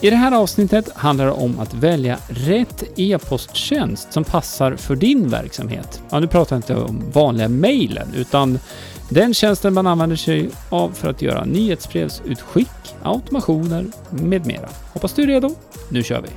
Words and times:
I 0.00 0.10
det 0.10 0.16
här 0.16 0.32
avsnittet 0.32 0.88
handlar 0.94 1.24
det 1.24 1.32
om 1.32 1.60
att 1.60 1.74
välja 1.74 2.18
rätt 2.28 2.84
e-posttjänst 2.96 4.12
som 4.12 4.24
passar 4.24 4.76
för 4.76 4.96
din 4.96 5.28
verksamhet. 5.28 6.02
Ja, 6.10 6.20
nu 6.20 6.26
pratar 6.26 6.56
jag 6.56 6.58
inte 6.58 6.76
om 6.76 7.10
vanliga 7.12 7.48
mejlen, 7.48 8.08
utan 8.14 8.58
den 9.08 9.34
tjänsten 9.34 9.74
man 9.74 9.86
använder 9.86 10.16
sig 10.16 10.50
av 10.70 10.90
för 10.90 11.08
att 11.08 11.22
göra 11.22 11.44
nyhetsbrevsutskick, 11.44 12.94
automationer 13.02 13.86
med 14.10 14.46
mera. 14.46 14.68
Hoppas 14.92 15.12
du 15.12 15.22
är 15.22 15.26
redo. 15.26 15.54
Nu 15.88 16.02
kör 16.02 16.22
vi! 16.22 16.28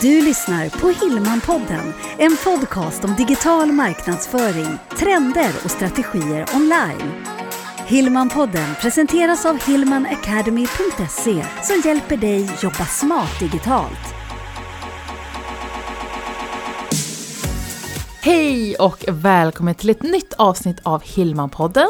Du 0.00 0.22
lyssnar 0.22 0.68
på 0.68 0.88
Hillmanpodden, 0.88 1.92
en 2.18 2.36
podcast 2.44 3.04
om 3.04 3.14
digital 3.14 3.72
marknadsföring, 3.72 4.78
trender 4.98 5.52
och 5.64 5.70
strategier 5.70 6.46
online. 6.54 7.39
Hillmanpodden 7.90 8.74
presenteras 8.80 9.46
av 9.46 9.62
hillmanacademy.se 9.66 11.44
som 11.62 11.82
hjälper 11.84 12.16
dig 12.16 12.50
jobba 12.62 12.84
smart 12.84 13.40
digitalt. 13.40 14.14
Hej 18.22 18.76
och 18.76 19.04
välkommen 19.08 19.74
till 19.74 19.90
ett 19.90 20.02
nytt 20.02 20.34
avsnitt 20.38 20.76
av 20.82 21.02
Hillmanpodden. 21.02 21.88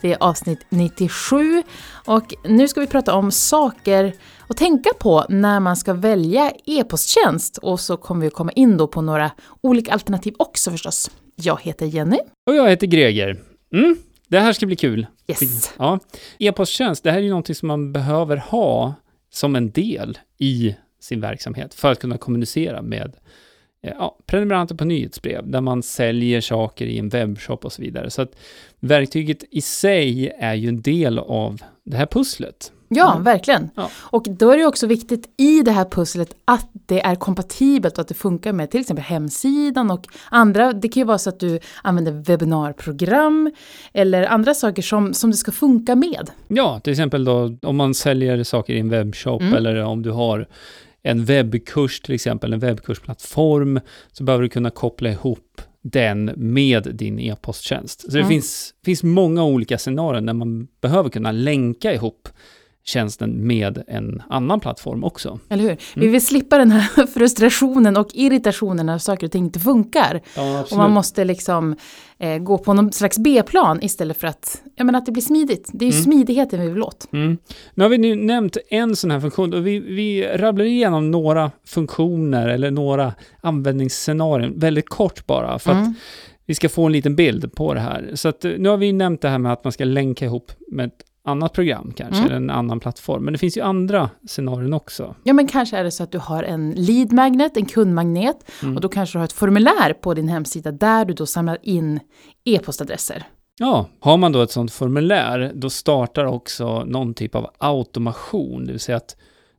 Det 0.00 0.12
är 0.12 0.16
avsnitt 0.20 0.66
97 0.68 1.62
och 2.06 2.34
nu 2.44 2.68
ska 2.68 2.80
vi 2.80 2.86
prata 2.86 3.14
om 3.14 3.30
saker 3.30 4.12
att 4.48 4.56
tänka 4.56 4.90
på 5.00 5.24
när 5.28 5.60
man 5.60 5.76
ska 5.76 5.94
välja 5.94 6.52
e-posttjänst 6.64 7.58
och 7.58 7.80
så 7.80 7.96
kommer 7.96 8.24
vi 8.24 8.30
komma 8.30 8.52
in 8.52 8.76
då 8.76 8.86
på 8.86 9.02
några 9.02 9.30
olika 9.60 9.92
alternativ 9.92 10.34
också 10.38 10.70
förstås. 10.70 11.10
Jag 11.36 11.62
heter 11.62 11.86
Jenny. 11.86 12.18
Och 12.46 12.56
jag 12.56 12.70
heter 12.70 12.86
Greger. 12.86 13.40
Mm, 13.72 13.96
det 14.28 14.38
här 14.38 14.52
ska 14.52 14.66
bli 14.66 14.76
kul. 14.76 15.06
Yes. 15.28 15.74
Ja. 15.78 15.98
E-posttjänst, 16.38 17.04
det 17.04 17.10
här 17.10 17.18
är 17.18 17.22
ju 17.22 17.28
någonting 17.28 17.54
som 17.54 17.68
man 17.68 17.92
behöver 17.92 18.36
ha 18.36 18.94
som 19.30 19.56
en 19.56 19.70
del 19.70 20.18
i 20.38 20.76
sin 21.00 21.20
verksamhet 21.20 21.74
för 21.74 21.92
att 21.92 22.00
kunna 22.00 22.18
kommunicera 22.18 22.82
med 22.82 23.16
eh, 23.82 23.92
ja, 23.98 24.18
prenumeranter 24.26 24.74
på 24.74 24.84
nyhetsbrev, 24.84 25.50
där 25.50 25.60
man 25.60 25.82
säljer 25.82 26.40
saker 26.40 26.86
i 26.86 26.98
en 26.98 27.08
webbshop 27.08 27.64
och 27.64 27.72
så 27.72 27.82
vidare. 27.82 28.10
Så 28.10 28.22
att 28.22 28.36
verktyget 28.80 29.44
i 29.50 29.60
sig 29.60 30.28
är 30.38 30.54
ju 30.54 30.68
en 30.68 30.82
del 30.82 31.18
av 31.18 31.62
det 31.84 31.96
här 31.96 32.06
pusslet. 32.06 32.72
Ja, 32.88 33.12
Mm. 33.12 33.24
verkligen. 33.24 33.70
Ja. 33.74 33.90
Och 33.96 34.26
då 34.30 34.50
är 34.50 34.56
det 34.58 34.66
också 34.66 34.86
viktigt 34.86 35.28
i 35.36 35.62
det 35.62 35.70
här 35.70 35.84
pusslet 35.84 36.34
att 36.44 36.68
det 36.86 37.00
är 37.04 37.14
kompatibelt 37.14 37.94
och 37.94 38.00
att 38.02 38.08
det 38.08 38.14
funkar 38.14 38.52
med 38.52 38.70
till 38.70 38.80
exempel 38.80 39.04
hemsidan 39.04 39.90
och 39.90 40.06
andra. 40.30 40.72
Det 40.72 40.88
kan 40.88 41.00
ju 41.00 41.04
vara 41.04 41.18
så 41.18 41.28
att 41.30 41.40
du 41.40 41.58
använder 41.82 42.12
webbinarprogram 42.12 43.50
eller 43.92 44.22
andra 44.26 44.54
saker 44.54 44.82
som, 44.82 45.14
som 45.14 45.30
det 45.30 45.36
ska 45.36 45.52
funka 45.52 45.94
med. 45.96 46.30
Ja, 46.48 46.80
till 46.80 46.90
exempel 46.90 47.24
då 47.24 47.56
om 47.62 47.76
man 47.76 47.94
säljer 47.94 48.42
saker 48.44 48.74
i 48.74 48.80
en 48.80 48.88
webbshop 48.88 49.42
Mm. 49.42 49.54
eller 49.54 49.76
om 49.84 50.02
du 50.02 50.10
har 50.10 50.48
en 51.02 51.24
webbkurs 51.24 52.00
till 52.00 52.14
exempel, 52.14 52.52
en 52.52 52.58
webbkursplattform, 52.58 53.80
så 54.12 54.24
behöver 54.24 54.42
du 54.42 54.48
kunna 54.48 54.70
koppla 54.70 55.08
ihop 55.10 55.60
den 55.82 56.24
med 56.36 56.88
din 56.94 57.18
e-posttjänst. 57.20 58.00
Så 58.00 58.08
det 58.08 58.18
Mm. 58.18 58.28
finns, 58.28 58.74
finns 58.84 59.02
många 59.02 59.44
olika 59.44 59.78
scenarion 59.78 60.26
där 60.26 60.32
man 60.32 60.68
behöver 60.80 61.10
kunna 61.10 61.32
länka 61.32 61.94
ihop 61.94 62.28
tjänsten 62.88 63.46
med 63.46 63.82
en 63.88 64.22
annan 64.28 64.60
plattform 64.60 65.04
också. 65.04 65.38
Eller 65.48 65.62
hur? 65.62 65.70
Mm. 65.70 65.80
Vi 65.94 66.06
vill 66.08 66.26
slippa 66.26 66.58
den 66.58 66.70
här 66.70 67.06
frustrationen 67.14 67.96
och 67.96 68.08
irritationen 68.14 68.86
när 68.86 68.98
saker 68.98 69.26
och 69.26 69.32
ting 69.32 69.44
inte 69.44 69.60
funkar. 69.60 70.20
Ja, 70.36 70.64
Och 70.70 70.76
man 70.76 70.90
måste 70.92 71.24
liksom 71.24 71.76
eh, 72.18 72.38
gå 72.38 72.58
på 72.58 72.74
någon 72.74 72.92
slags 72.92 73.18
B-plan 73.18 73.78
istället 73.82 74.16
för 74.16 74.26
att, 74.26 74.62
ja, 74.76 74.84
men 74.84 74.94
att 74.94 75.06
det 75.06 75.12
blir 75.12 75.22
smidigt. 75.22 75.70
Det 75.72 75.84
är 75.84 75.90
ju 75.90 75.92
Mm. 75.96 76.04
smidigheten 76.04 76.60
vi 76.60 76.68
vill 76.68 76.82
åt. 76.82 77.08
Mm. 77.12 77.38
Nu 77.74 77.82
har 77.84 77.88
vi 77.88 77.98
nu 77.98 78.14
nämnt 78.14 78.56
en 78.70 78.96
sån 78.96 79.10
här 79.10 79.20
funktion 79.20 79.54
och 79.54 79.66
vi, 79.66 79.78
vi 79.80 80.28
rabblar 80.34 80.64
igenom 80.64 81.10
några 81.10 81.50
funktioner 81.66 82.48
eller 82.48 82.70
några 82.70 83.14
användningsscenarion 83.40 84.58
väldigt 84.58 84.88
kort 84.88 85.26
bara 85.26 85.58
för 85.58 85.70
att 85.70 85.76
Mm. 85.76 85.94
vi 86.46 86.54
ska 86.54 86.68
få 86.68 86.86
en 86.86 86.92
liten 86.92 87.16
bild 87.16 87.52
på 87.54 87.74
det 87.74 87.80
här. 87.80 88.10
Så 88.14 88.28
att, 88.28 88.44
eh, 88.44 88.52
nu 88.58 88.68
har 88.68 88.76
vi 88.76 88.92
nämnt 88.92 89.20
det 89.22 89.28
här 89.28 89.38
med 89.38 89.52
att 89.52 89.64
man 89.64 89.72
ska 89.72 89.84
länka 89.84 90.24
ihop 90.24 90.52
med 90.68 90.86
ett 90.86 91.05
annat 91.26 91.52
program 91.52 91.92
kanske, 91.96 92.16
Mm. 92.16 92.26
eller 92.26 92.36
en 92.36 92.50
annan 92.50 92.80
plattform. 92.80 93.24
Men 93.24 93.32
det 93.32 93.38
finns 93.38 93.56
ju 93.56 93.60
andra 93.60 94.10
scenarion 94.28 94.72
också. 94.72 95.14
Ja, 95.24 95.32
men 95.32 95.46
kanske 95.46 95.76
är 95.76 95.84
det 95.84 95.90
så 95.90 96.02
att 96.02 96.12
du 96.12 96.18
har 96.18 96.42
en 96.42 96.70
lead 96.70 97.12
magnet, 97.12 97.56
en 97.56 97.66
kundmagnet, 97.66 98.50
Mm. 98.62 98.74
och 98.76 98.80
då 98.80 98.88
kanske 98.88 99.14
du 99.14 99.20
har 99.20 99.24
ett 99.24 99.32
formulär 99.32 99.92
på 100.00 100.14
din 100.14 100.28
hemsida 100.28 100.72
där 100.72 101.04
du 101.04 101.14
då 101.14 101.26
samlar 101.26 101.58
in 101.62 102.00
e-postadresser. 102.44 103.24
Ja, 103.58 103.86
har 104.00 104.16
man 104.16 104.32
då 104.32 104.42
ett 104.42 104.50
sånt 104.50 104.72
formulär, 104.72 105.52
då 105.54 105.70
startar 105.70 106.24
också 106.24 106.84
någon 106.84 107.14
typ 107.14 107.34
av 107.34 107.50
automation, 107.58 108.64
det 108.66 108.72
vill 108.72 108.80
säga 108.80 108.96
att 108.96 109.16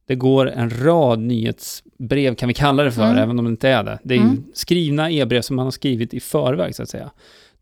det 0.08 0.16
går 0.16 0.50
en 0.50 0.70
rad 0.86 1.20
nyhetsbrev, 1.20 2.36
kan 2.36 2.48
vi 2.48 2.54
kalla 2.54 2.84
det 2.84 2.92
för, 2.92 3.04
Mm. 3.04 3.18
även 3.18 3.40
om 3.40 3.46
det 3.46 3.52
inte 3.52 3.70
är 3.70 3.84
det. 3.84 4.00
Det 4.04 4.16
är 4.16 4.20
Mm. 4.20 4.44
skrivna 4.54 5.12
e-brev 5.12 5.42
som 5.42 5.56
man 5.56 5.66
har 5.66 5.72
skrivit 5.72 6.14
i 6.14 6.20
förväg, 6.20 6.76
så 6.76 6.84
att 6.84 6.90
säga. 6.90 7.12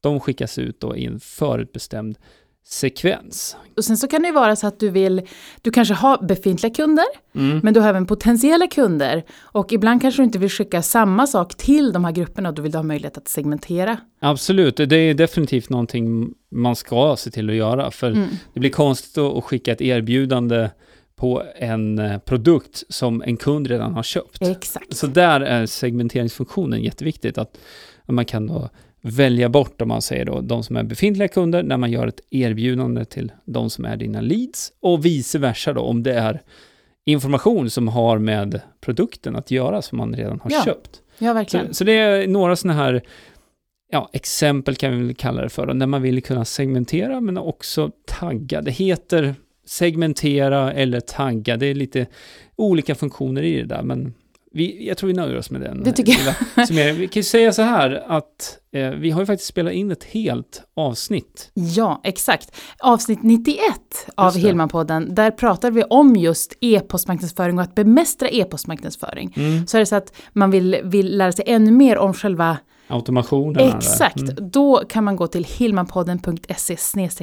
De 0.02 0.20
skickas 0.20 0.58
ut 0.58 0.80
då 0.80 0.96
i 0.96 1.06
en 1.06 1.20
förutbestämd 1.20 2.18
sekvens. 2.68 3.56
Och 3.78 3.86
sen 3.86 3.98
så 3.98 4.08
kan 4.08 4.22
det 4.22 4.28
ju 4.28 4.34
vara 4.34 4.56
så 4.56 4.68
att 4.68 4.80
du 4.80 4.90
vill, 4.90 5.22
du 5.62 5.72
kanske 5.72 5.94
har 5.94 6.18
befintliga 6.26 6.74
kunder, 6.74 7.06
Mm. 7.36 7.60
men 7.64 7.74
du 7.74 7.80
har 7.80 7.90
även 7.90 8.06
potentiella 8.06 8.68
kunder. 8.68 9.24
Och 9.42 9.72
ibland 9.74 10.02
kanske 10.02 10.22
du 10.22 10.24
inte 10.26 10.40
vill 10.40 10.50
skicka 10.50 10.82
samma 10.82 11.28
sak 11.28 11.56
till 11.56 11.94
de 11.94 12.06
här 12.06 12.12
grupperna, 12.12 12.50
och 12.50 12.56
då 12.56 12.62
vill 12.62 12.72
du 12.72 12.78
ha 12.78 12.84
möjlighet 12.84 13.18
att 13.18 13.28
segmentera. 13.28 13.98
Absolut, 14.20 14.78
det 14.78 14.96
är 14.96 15.14
definitivt 15.14 15.70
någonting 15.70 16.34
man 16.52 16.76
ska 16.76 17.16
se 17.18 17.32
till 17.32 17.50
att 17.50 17.56
göra, 17.56 17.92
för 17.92 18.12
Mm. 18.12 18.28
det 18.54 18.60
blir 18.60 18.70
konstigt 18.72 19.18
att 19.18 19.38
att 19.38 19.44
skicka 19.44 19.72
ett 19.72 19.82
erbjudande 19.82 20.70
på 21.16 21.44
en 21.56 22.00
eh, 22.00 22.18
produkt 22.18 22.84
som 22.90 23.22
en 23.22 23.38
kund 23.38 23.68
redan 23.68 23.94
har 23.94 24.04
köpt. 24.04 24.42
Exakt. 24.42 24.96
Så 24.98 25.08
där 25.08 25.42
är 25.42 25.66
segmenteringsfunktionen 25.66 26.84
jätteviktigt, 26.84 27.38
att 27.38 27.58
man 28.08 28.26
kan 28.26 28.48
då 28.48 28.70
välja 29.08 29.50
bort, 29.50 29.82
om 29.82 29.88
man 29.88 30.02
säger 30.02 30.26
då, 30.26 30.42
de 30.42 30.64
som 30.64 30.76
är 30.76 30.84
befintliga 30.84 31.28
kunder, 31.28 31.64
när 31.64 31.78
man 31.78 31.92
gör 31.92 32.08
ett 32.08 32.20
erbjudande 32.30 33.06
till 33.06 33.32
de 33.46 33.70
som 33.70 33.86
är 33.86 33.98
dina 33.98 34.22
leads, 34.22 34.72
och 34.80 35.06
vice 35.06 35.40
versa 35.40 35.74
då, 35.74 35.82
om 35.82 36.04
det 36.04 36.14
är 36.14 36.42
information 37.06 37.70
som 37.70 37.88
har 37.88 38.18
med 38.18 38.62
produkten 38.82 39.36
att 39.36 39.52
göra, 39.52 39.82
som 39.82 39.98
man 39.98 40.16
redan 40.16 40.40
har 40.40 40.52
Ja, 40.52 40.62
köpt. 40.66 41.02
Ja, 41.18 41.34
verkligen. 41.34 41.68
Så, 41.68 41.74
så 41.74 41.84
det 41.84 41.92
är 41.92 42.28
några 42.28 42.56
sådana 42.56 42.84
här 42.84 43.02
ja, 43.92 44.10
exempel 44.14 44.76
kan 44.76 44.92
vi 45.00 45.06
väl 45.06 45.16
kalla 45.16 45.42
det 45.42 45.50
för, 45.50 45.74
när 45.74 45.88
man 45.88 46.02
vill 46.02 46.24
kunna 46.24 46.46
segmentera 46.46 47.22
men 47.22 47.38
också 47.38 47.92
tagga. 48.06 48.62
Det 48.62 48.72
heter 48.72 49.36
segmentera 49.66 50.74
eller 50.74 51.00
tagga, 51.00 51.58
det 51.58 51.66
är 51.66 51.76
lite 51.76 52.06
olika 52.56 52.96
funktioner 52.96 53.42
i 53.44 53.62
det 53.62 53.66
där, 53.66 53.84
men 53.84 54.14
vi, 54.56 54.88
jag 54.88 54.98
tror 54.98 55.08
vi 55.08 55.14
nöjer 55.14 55.38
oss 55.38 55.52
med 55.52 55.62
den. 55.62 55.84
Det 55.84 55.92
tycker 55.92 56.14
jag. 56.68 56.94
Vi 56.94 57.08
kan 57.08 57.20
ju 57.20 57.24
säga 57.24 57.54
så 57.54 57.62
här 57.62 58.04
att 58.08 58.60
eh, 58.72 58.90
vi 58.90 59.12
har 59.12 59.20
ju 59.22 59.26
faktiskt 59.26 59.50
spelat 59.50 59.74
in 59.74 59.92
ett 59.92 60.04
helt 60.04 60.64
avsnitt. 60.76 61.52
Ja, 61.54 62.02
exakt. 62.04 62.56
Avsnitt 62.80 63.24
91 63.24 63.60
av. 64.16 64.38
Hillmanpodden, 64.38 65.16
där 65.16 65.32
pratar 65.32 65.72
vi 65.72 65.84
om 65.84 66.16
just 66.16 66.54
e-postmarknadsföring 66.62 67.58
och 67.58 67.64
att 67.64 67.76
bemästra 67.76 68.30
e-postmarknadsföring. 68.30 69.34
Mm. 69.38 69.68
Så 69.68 69.78
är 69.78 69.80
det 69.80 69.86
så 69.86 69.96
att 69.96 70.14
man 70.34 70.52
vill, 70.52 70.80
vill 70.84 71.18
lära 71.18 71.32
sig 71.32 71.46
ännu 71.48 71.72
mer 71.72 71.98
om 71.98 72.14
själva 72.14 72.58
Automationen. 72.88 73.70
Exakt, 73.78 74.22
Mm. 74.22 74.50
då 74.52 74.84
kan 74.90 75.04
man 75.04 75.16
gå 75.16 75.28
till 75.28 75.44
hillmanpodden.se 75.44 76.78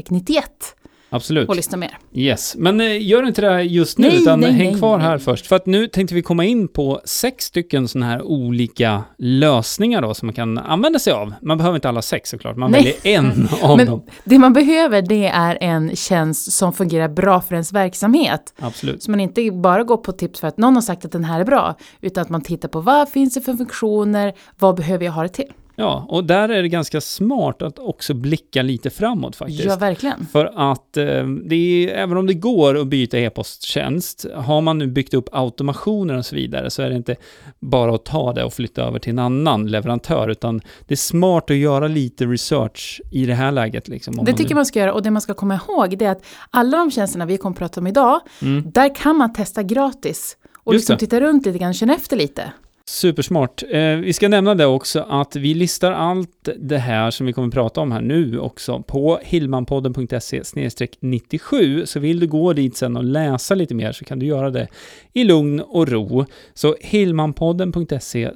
91 0.08 0.76
Absolut. 1.12 1.48
och 1.48 1.56
lyssna 1.56 1.76
mer. 1.78 1.98
Yes, 2.14 2.54
men 2.58 2.80
eh, 2.80 3.06
gör 3.06 3.26
inte 3.26 3.40
det 3.40 3.62
just 3.62 3.98
nu, 3.98 4.08
Nej, 4.08 4.22
utan 4.22 4.40
nej, 4.40 4.52
häng 4.52 4.70
nej, 4.70 4.78
kvar 4.78 4.98
här 4.98 5.18
först. 5.18 5.46
För 5.46 5.56
att 5.56 5.66
nu 5.66 5.86
tänkte 5.86 6.14
vi 6.14 6.22
komma 6.22 6.44
in 6.44 6.68
på 6.68 7.00
sex 7.04 7.44
stycken 7.44 7.88
sådana 7.88 8.06
här 8.06 8.22
olika 8.22 9.04
lösningar 9.18 10.02
då, 10.02 10.14
som 10.14 10.26
man 10.26 10.34
kan 10.34 10.58
använda 10.58 10.98
sig 10.98 11.12
av. 11.12 11.34
Man 11.42 11.58
behöver 11.58 11.76
inte 11.76 11.88
alla 11.88 12.02
sex 12.02 12.30
såklart, 12.30 12.56
man 12.56 12.72
väljer 12.72 12.94
en 13.02 13.48
av 13.62 13.76
Men 13.76 13.86
dem. 13.86 14.02
det 14.24 14.38
man 14.38 14.52
behöver 14.52 15.02
det 15.02 15.26
är 15.26 15.58
en 15.60 15.96
tjänst 15.96 16.52
som 16.52 16.72
fungerar 16.72 17.08
bra 17.08 17.40
för 17.40 17.54
ens 17.54 17.72
verksamhet. 17.72 18.54
Absolut. 18.58 19.02
Så 19.02 19.10
man 19.10 19.20
inte 19.20 19.50
bara 19.50 19.84
går 19.84 19.96
på 19.96 20.12
tips 20.12 20.40
för 20.40 20.48
att 20.48 20.58
någon 20.58 20.74
har 20.74 20.82
sagt 20.82 21.04
att 21.04 21.12
den 21.12 21.24
här 21.24 21.40
är 21.40 21.44
bra, 21.44 21.76
utan 22.00 22.22
att 22.22 22.28
man 22.28 22.40
tittar 22.42 22.68
på 22.68 22.80
vad 22.80 23.08
finns 23.08 23.34
det 23.34 23.40
för 23.40 23.54
funktioner, 23.54 24.32
vad 24.58 24.76
behöver 24.76 25.04
jag 25.04 25.12
ha 25.12 25.22
det 25.22 25.28
till? 25.28 25.52
Ja, 25.76 26.06
och 26.08 26.24
där 26.24 26.48
är 26.48 26.62
det 26.62 26.68
ganska 26.68 27.00
smart 27.00 27.62
att 27.62 27.78
också 27.78 28.14
blicka 28.14 28.62
lite 28.62 28.90
framåt 28.90 29.36
faktiskt. 29.36 29.64
Ja, 29.64 29.76
verkligen. 29.76 30.26
För 30.32 30.72
att 30.72 30.96
eh, 30.96 31.26
det 31.26 31.54
är, 31.54 31.88
även 31.88 32.16
om 32.16 32.26
det 32.26 32.34
går 32.34 32.78
att 32.80 32.86
byta 32.86 33.18
e-posttjänst, 33.18 34.26
har 34.34 34.60
man 34.60 34.78
nu 34.78 34.86
byggt 34.86 35.14
upp 35.14 35.28
automationer 35.32 36.16
och 36.16 36.26
så 36.26 36.34
vidare, 36.36 36.70
så 36.70 36.82
är 36.82 36.90
det 36.90 36.96
inte 36.96 37.16
bara 37.60 37.94
att 37.94 38.04
ta 38.04 38.32
det 38.32 38.44
och 38.44 38.52
flytta 38.52 38.82
över 38.82 38.98
till 38.98 39.10
en 39.12 39.18
annan 39.18 39.66
leverantör, 39.66 40.28
utan 40.28 40.60
det 40.86 40.94
är 40.94 40.96
smart 40.96 41.50
att 41.50 41.56
göra 41.56 41.88
lite 41.88 42.26
research 42.26 43.00
i 43.10 43.26
det 43.26 43.34
här 43.34 43.52
läget. 43.52 43.88
Liksom, 43.88 44.18
om 44.18 44.24
Det 44.24 44.32
tycker 44.32 44.50
nu- 44.50 44.54
man 44.54 44.66
ska 44.66 44.78
göra 44.78 44.92
och 44.92 45.02
det 45.02 45.10
man 45.10 45.22
ska 45.22 45.34
komma 45.34 45.54
ihåg 45.68 45.98
det 45.98 46.04
är 46.04 46.10
att 46.12 46.24
alla 46.50 46.76
de 46.78 46.90
tjänsterna 46.90 47.26
vi 47.26 47.36
kommer 47.38 47.54
att 47.54 47.58
prata 47.58 47.80
om 47.80 47.86
idag, 47.86 48.20
Mm. 48.42 48.70
där 48.70 48.94
kan 48.94 49.16
man 49.16 49.32
testa 49.32 49.62
gratis 49.62 50.36
och 50.64 50.74
Just 50.74 50.82
liksom 50.82 50.94
det. 50.94 51.00
titta 51.00 51.20
runt 51.20 51.46
lite 51.46 51.58
grann, 51.58 51.74
känna 51.74 51.94
efter 51.94 52.16
lite. 52.16 52.52
Supersmart. 52.84 53.62
Eh, 53.70 53.96
vi 53.96 54.12
ska 54.12 54.28
nämna 54.28 54.54
det 54.54 54.66
också 54.66 55.06
att 55.08 55.36
vi 55.36 55.54
listar 55.54 55.92
allt 55.92 56.48
det 56.58 56.78
här 56.78 57.10
som 57.10 57.26
vi 57.26 57.32
kommer 57.32 57.48
att 57.48 57.54
prata 57.54 57.80
om 57.80 57.92
här 57.92 58.00
nu 58.00 58.38
också 58.38 58.82
på 58.82 59.20
hillmanpodden.se 59.22 60.42
97. 61.00 61.86
Så 61.86 62.00
vill 62.00 62.20
du 62.20 62.26
gå 62.26 62.52
dit 62.52 62.76
sen 62.76 62.96
och 62.96 63.04
läsa 63.04 63.54
lite 63.54 63.74
mer 63.74 63.92
så 63.92 64.04
kan 64.04 64.18
du 64.18 64.26
göra 64.26 64.50
det 64.50 64.68
i 65.12 65.24
lugn 65.24 65.60
och 65.60 65.88
ro. 65.88 66.24
Så 66.54 66.76
hillmanpodden.se 66.80 68.30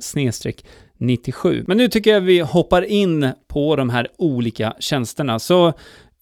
97. 0.98 1.64
Men 1.66 1.76
nu 1.76 1.88
tycker 1.88 2.10
jag 2.10 2.20
vi 2.20 2.40
hoppar 2.40 2.82
in 2.82 3.28
på 3.48 3.76
de 3.76 3.90
här 3.90 4.08
olika 4.18 4.74
tjänsterna. 4.78 5.38
Så 5.38 5.72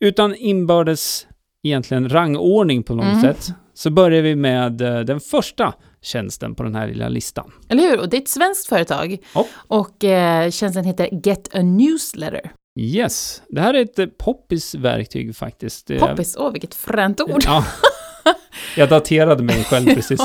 utan 0.00 0.35
inbördes 0.35 1.26
egentligen 1.62 2.09
rangordning 2.09 2.82
på 2.82 2.94
något 2.94 3.05
Mm. 3.05 3.21
sätt 3.23 3.53
så 3.75 3.91
börjar 3.91 4.23
vi 4.23 4.37
med 4.37 4.81
eh, 4.81 5.00
den 5.00 5.21
första 5.21 5.75
tjänsten 6.05 6.55
på 6.55 6.62
den 6.62 6.75
här 6.75 6.89
lilla 6.89 7.09
listan. 7.09 7.53
Eller 7.69 7.83
hur? 7.83 8.01
Och 8.01 8.09
det 8.09 8.17
är 8.17 8.21
ett 8.21 8.29
svenskt 8.29 8.69
företag. 8.69 9.17
Ja. 9.35 9.47
Och 9.55 10.05
eh, 10.05 10.51
tjänsten 10.51 10.85
heter 10.85 11.09
Get 11.27 11.55
a 11.55 11.62
Newsletter. 11.62 12.53
Yes, 12.81 13.43
det 13.49 13.61
här 13.61 13.75
är 13.75 13.83
ett 13.83 13.99
eh, 13.99 14.06
poppis 14.06 14.75
verktyg 14.75 15.37
faktiskt. 15.37 15.91
Poppis, 15.99 16.37
åh 16.39 16.53
vilket 16.53 16.75
fränt 16.75 17.21
ord. 17.21 17.43
Ja. 17.45 17.65
Jag 18.77 18.89
daterade 18.89 19.43
mig 19.43 19.65
själv 19.65 19.95
precis. 19.95 20.21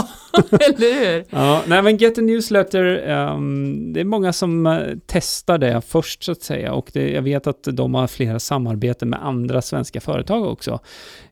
Eller 0.52 1.06
hur? 1.06 1.26
Ja, 1.30 1.62
nej 1.68 1.82
men 1.82 1.98
Get 1.98 2.18
a 2.18 2.22
Newsletter, 2.22 3.04
ehm, 3.08 3.94
det 3.94 4.00
är 4.00 4.06
många 4.06 4.34
som 4.34 4.66
eh, 4.66 4.80
testar 5.08 5.58
det 5.58 5.82
först 5.82 6.24
så 6.24 6.32
att 6.32 6.42
säga 6.42 6.74
och 6.74 6.90
det, 6.94 7.12
jag 7.12 7.22
vet 7.22 7.48
att 7.48 7.64
de 7.64 7.94
har 7.94 8.08
flera 8.08 8.40
samarbeten 8.40 9.10
med 9.10 9.25
andra 9.25 9.62
svenska 9.62 10.02
företag 10.02 10.44
också 10.44 10.80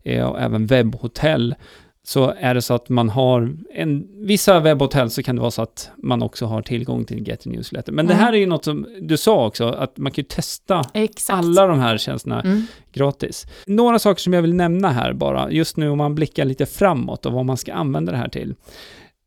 eh, 0.04 0.26
och 0.26 0.42
även 0.42 0.66
webbhotell. 0.66 1.56
Så 2.08 2.34
är 2.40 2.54
det 2.54 2.62
så 2.62 2.74
att 2.74 2.90
man 2.90 3.10
har 3.10 3.56
en, 3.74 4.08
vissa 4.26 4.60
webbhotell 4.60 5.10
så 5.10 5.24
kan 5.24 5.36
det 5.36 5.42
vara 5.42 5.52
så 5.52 5.62
att 5.62 5.90
man 5.98 6.22
också 6.24 6.46
har 6.46 6.62
tillgång 6.62 7.06
till 7.06 7.28
Get 7.28 7.46
Newsletter. 7.46 7.92
Men 7.92 8.08
det 8.08 8.14
Mm. 8.14 8.26
här 8.26 8.34
är 8.34 8.38
ju 8.38 8.46
något 8.46 8.64
som 8.64 8.88
du 9.02 9.18
sa 9.18 9.46
också, 9.48 9.68
att 9.70 9.98
man 9.98 10.12
kan 10.12 10.22
ju 10.22 10.28
testa 10.28 10.82
Exakt. 10.94 11.38
alla 11.40 11.68
de 11.68 11.80
här 11.80 11.98
tjänsterna 11.98 12.42
Mm. 12.42 12.62
gratis. 12.94 13.48
Några 13.66 14.00
saker 14.00 14.22
som 14.22 14.34
jag 14.34 14.42
vill 14.42 14.54
nämna 14.54 14.90
här 14.90 15.14
bara, 15.14 15.52
just 15.52 15.78
nu 15.78 15.90
om 15.90 15.98
man 15.98 16.16
blickar 16.16 16.46
lite 16.46 16.66
framåt 16.66 17.26
och 17.26 17.34
vad 17.34 17.46
man 17.46 17.58
ska 17.58 17.74
använda 17.74 18.12
det 18.12 18.18
här 18.18 18.30
till. 18.30 18.56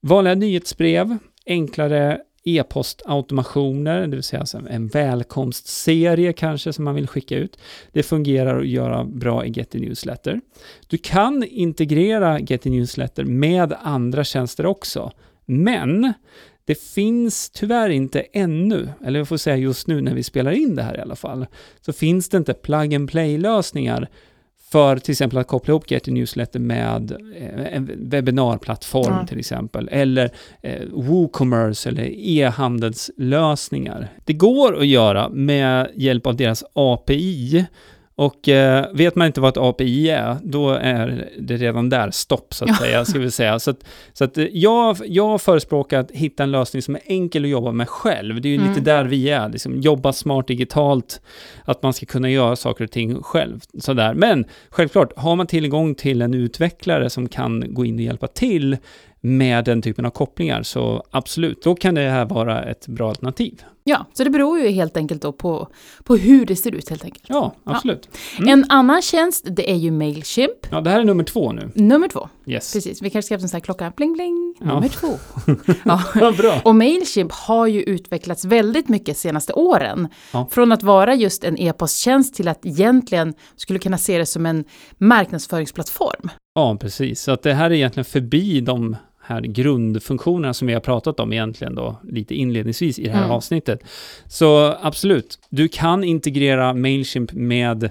Vanliga 0.02 0.34
nyhetsbrev, 0.34 1.16
enklare 1.46 2.18
e-postautomationer, 2.44 4.00
det 4.00 4.16
vill 4.16 4.22
säga 4.22 4.44
en 4.70 4.88
välkomstserie 4.88 6.32
kanske 6.32 6.72
som 6.72 6.84
man 6.84 6.94
vill 6.94 7.08
skicka 7.08 7.36
ut. 7.36 7.58
Det 7.92 8.02
fungerar 8.02 8.60
att 8.60 8.68
göra 8.68 9.04
bra 9.04 9.46
i 9.46 9.50
Getty 9.50 9.78
Newsletter. 9.78 10.40
Du 10.86 10.98
kan 10.98 11.44
integrera 11.44 12.40
Getty 12.40 12.70
Newsletter 12.70 13.24
med 13.24 13.74
andra 13.82 14.24
tjänster 14.24 14.66
också, 14.66 15.12
men 15.46 16.12
det 16.64 16.80
finns 16.80 17.50
tyvärr 17.50 17.88
inte 17.88 18.20
ännu, 18.20 18.88
eller 19.04 19.20
jag 19.20 19.28
får 19.28 19.36
säga 19.36 19.56
just 19.56 19.86
nu 19.86 20.00
när 20.00 20.14
vi 20.14 20.22
spelar 20.22 20.52
in 20.52 20.76
det 20.76 20.82
här 20.82 20.96
i 20.96 21.00
alla 21.00 21.16
fall, 21.16 21.46
så 21.80 21.92
finns 21.92 22.28
det 22.28 22.36
inte 22.36 22.54
plug 22.54 22.94
and 22.94 23.10
play-lösningar 23.10 24.08
för 24.72 24.96
till 24.96 25.12
exempel 25.12 25.38
att 25.38 25.46
koppla 25.46 25.72
ihop 25.72 25.90
Getty 25.90 26.10
Newsletter 26.10 26.60
med 26.60 27.12
eh, 27.36 27.76
en 27.76 27.90
webbinarplattform 28.10 29.14
Ja. 29.20 29.26
till 29.26 29.38
exempel, 29.38 29.88
eller 29.92 30.30
eh, 30.62 30.82
WooCommerce 30.92 31.88
eller 31.88 32.08
e-handelslösningar. 32.12 34.08
Det 34.24 34.32
går 34.32 34.78
att 34.78 34.86
göra 34.86 35.28
med 35.28 35.90
hjälp 35.94 36.26
av 36.26 36.36
deras 36.36 36.64
API 36.72 37.66
och 38.20 38.48
eh, 38.48 38.86
vet 38.92 39.16
man 39.16 39.26
inte 39.26 39.40
vad 39.40 39.48
ett 39.48 39.56
API 39.56 40.10
är, 40.10 40.36
då 40.42 40.70
är 40.70 41.28
det 41.38 41.56
redan 41.56 41.88
där 41.88 42.10
stopp 42.10 42.54
så 42.54 42.64
att 42.64 42.76
säga, 42.76 43.04
ska 43.04 43.18
vi 43.18 43.30
säga. 43.30 43.58
Så 43.58 43.70
att, 43.70 43.84
så 44.12 44.24
att 44.24 44.38
eh, 44.38 44.44
jag, 44.52 44.96
jag 45.06 45.42
förespråkar 45.42 46.00
att 46.00 46.10
hitta 46.10 46.42
en 46.42 46.50
lösning 46.50 46.82
som 46.82 46.94
är 46.94 47.00
enkel 47.06 47.44
att 47.44 47.50
jobba 47.50 47.72
med 47.72 47.88
själv. 47.88 48.40
Det 48.40 48.48
är 48.48 48.50
ju 48.50 48.56
Mm. 48.56 48.68
lite 48.68 48.80
där 48.80 49.04
vi 49.04 49.30
är, 49.30 49.48
liksom 49.48 49.80
jobba 49.80 50.12
smart 50.12 50.46
digitalt, 50.48 51.20
att 51.64 51.82
man 51.82 51.92
ska 51.92 52.06
kunna 52.06 52.30
göra 52.30 52.56
saker 52.56 52.84
och 52.84 52.90
ting 52.90 53.22
själv. 53.22 53.60
Sådär. 53.78 54.14
Men 54.14 54.44
självklart, 54.70 55.12
har 55.16 55.36
man 55.36 55.46
tillgång 55.46 55.94
till 55.94 56.22
en 56.22 56.34
utvecklare 56.34 57.10
som 57.10 57.28
kan 57.28 57.74
gå 57.74 57.84
in 57.84 57.94
och 57.94 58.00
hjälpa 58.00 58.26
till 58.26 58.76
med 59.20 59.64
den 59.64 59.82
typen 59.82 60.06
av 60.06 60.10
kopplingar, 60.10 60.62
så 60.62 61.04
absolut, 61.10 61.62
då 61.62 61.74
kan 61.74 61.94
det 61.94 62.08
här 62.08 62.24
vara 62.24 62.62
ett 62.62 62.86
bra 62.86 63.08
alternativ. 63.08 63.62
Ja, 63.84 64.06
så 64.12 64.24
det 64.24 64.30
beror 64.30 64.58
ju 64.60 64.68
helt 64.68 64.96
enkelt 64.96 65.22
då 65.22 65.32
på, 65.32 65.68
på 66.04 66.16
hur 66.16 66.46
det 66.46 66.56
ser 66.56 66.74
ut 66.74 66.88
helt 66.90 67.04
enkelt. 67.04 67.24
Ja, 67.28 67.54
absolut. 67.64 68.08
Mm. 68.38 68.48
En 68.48 68.66
annan 68.68 69.02
tjänst, 69.02 69.46
det 69.50 69.70
är 69.70 69.74
ju 69.76 69.90
Mailchimp. 69.90 70.66
Ja, 70.70 70.80
det 70.80 70.90
här 70.90 71.00
är 71.00 71.04
nummer 71.04 71.24
två 71.24 71.52
nu. 71.52 71.70
Nummer 71.74 72.08
två. 72.08 72.28
Yes. 72.46 72.72
Precis, 72.72 73.02
vi 73.02 73.10
kanske 73.10 73.26
ska 73.26 73.34
ha 73.34 73.42
en 73.42 73.48
sån 73.48 73.56
här 73.56 73.60
klocka, 73.60 73.92
bling 73.96 74.12
bling, 74.12 74.54
Ja. 74.60 74.66
nummer 74.66 74.88
två. 74.88 75.08
ja. 75.84 76.02
Ja, 76.14 76.32
bra. 76.32 76.60
Och 76.64 76.74
Mailchimp 76.74 77.32
har 77.32 77.66
ju 77.66 77.82
utvecklats 77.82 78.44
väldigt 78.44 78.88
mycket 78.88 79.06
de 79.06 79.14
senaste 79.14 79.52
åren. 79.52 80.08
Ja. 80.32 80.48
Från 80.50 80.72
att 80.72 80.82
vara 80.82 81.14
just 81.14 81.44
en 81.44 81.58
e-posttjänst 81.58 82.34
till 82.34 82.48
att 82.48 82.66
egentligen 82.66 83.34
skulle 83.56 83.78
kunna 83.78 83.98
se 83.98 84.18
det 84.18 84.26
som 84.26 84.46
en 84.46 84.64
marknadsföringsplattform. 84.98 86.30
Ja, 86.54 86.76
precis. 86.80 87.22
Så 87.22 87.32
att 87.32 87.42
det 87.42 87.54
här 87.54 87.70
är 87.70 87.74
egentligen 87.74 88.04
förbi 88.04 88.60
de 88.60 88.96
här 89.30 89.40
grundfunktionerna 89.40 90.54
som 90.54 90.66
vi 90.68 90.74
har 90.74 90.80
pratat 90.80 91.20
om 91.20 91.32
egentligen 91.32 91.74
då 91.74 91.96
lite 92.02 92.34
inledningsvis 92.34 92.98
i 92.98 93.04
det 93.04 93.10
här 93.10 93.18
Mm. 93.24 93.30
avsnittet. 93.30 93.80
Så 94.26 94.74
absolut, 94.82 95.38
du 95.48 95.68
kan 95.68 96.04
integrera 96.04 96.74
Mailchimp 96.74 97.32
med 97.32 97.90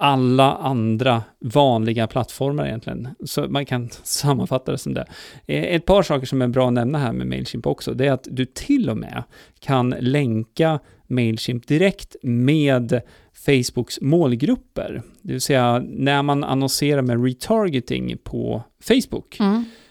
alla 0.00 0.52
andra 0.54 1.22
vanliga 1.40 2.06
plattformar 2.06 2.66
egentligen. 2.66 3.08
Så 3.24 3.46
man 3.48 3.66
kan 3.66 3.88
sammanfatta 4.02 4.72
det 4.72 4.78
som 4.78 4.94
det. 4.94 5.06
Eh, 5.46 5.62
Ett 5.74 5.84
par 5.84 6.02
saker 6.02 6.26
som 6.26 6.42
är 6.42 6.48
bra 6.48 6.66
att 6.66 6.72
nämna 6.72 6.98
här 6.98 7.12
med 7.12 7.26
Mailchimp 7.26 7.66
också, 7.66 7.94
det 7.94 8.06
är 8.06 8.12
att 8.12 8.28
du 8.30 8.44
till 8.44 8.90
och 8.90 8.96
med 8.96 9.22
kan 9.60 9.94
länka 10.00 10.78
Mailchimp 11.06 11.66
direkt 11.66 12.16
med 12.22 13.00
Facebooks 13.46 14.00
målgrupper. 14.00 15.02
Det 15.22 15.32
vill 15.32 15.40
säga 15.40 15.82
när 15.88 16.22
man 16.22 16.44
annonserar 16.44 17.02
med 17.02 17.24
retargeting 17.24 18.16
på 18.24 18.62
Facebook 18.82 19.36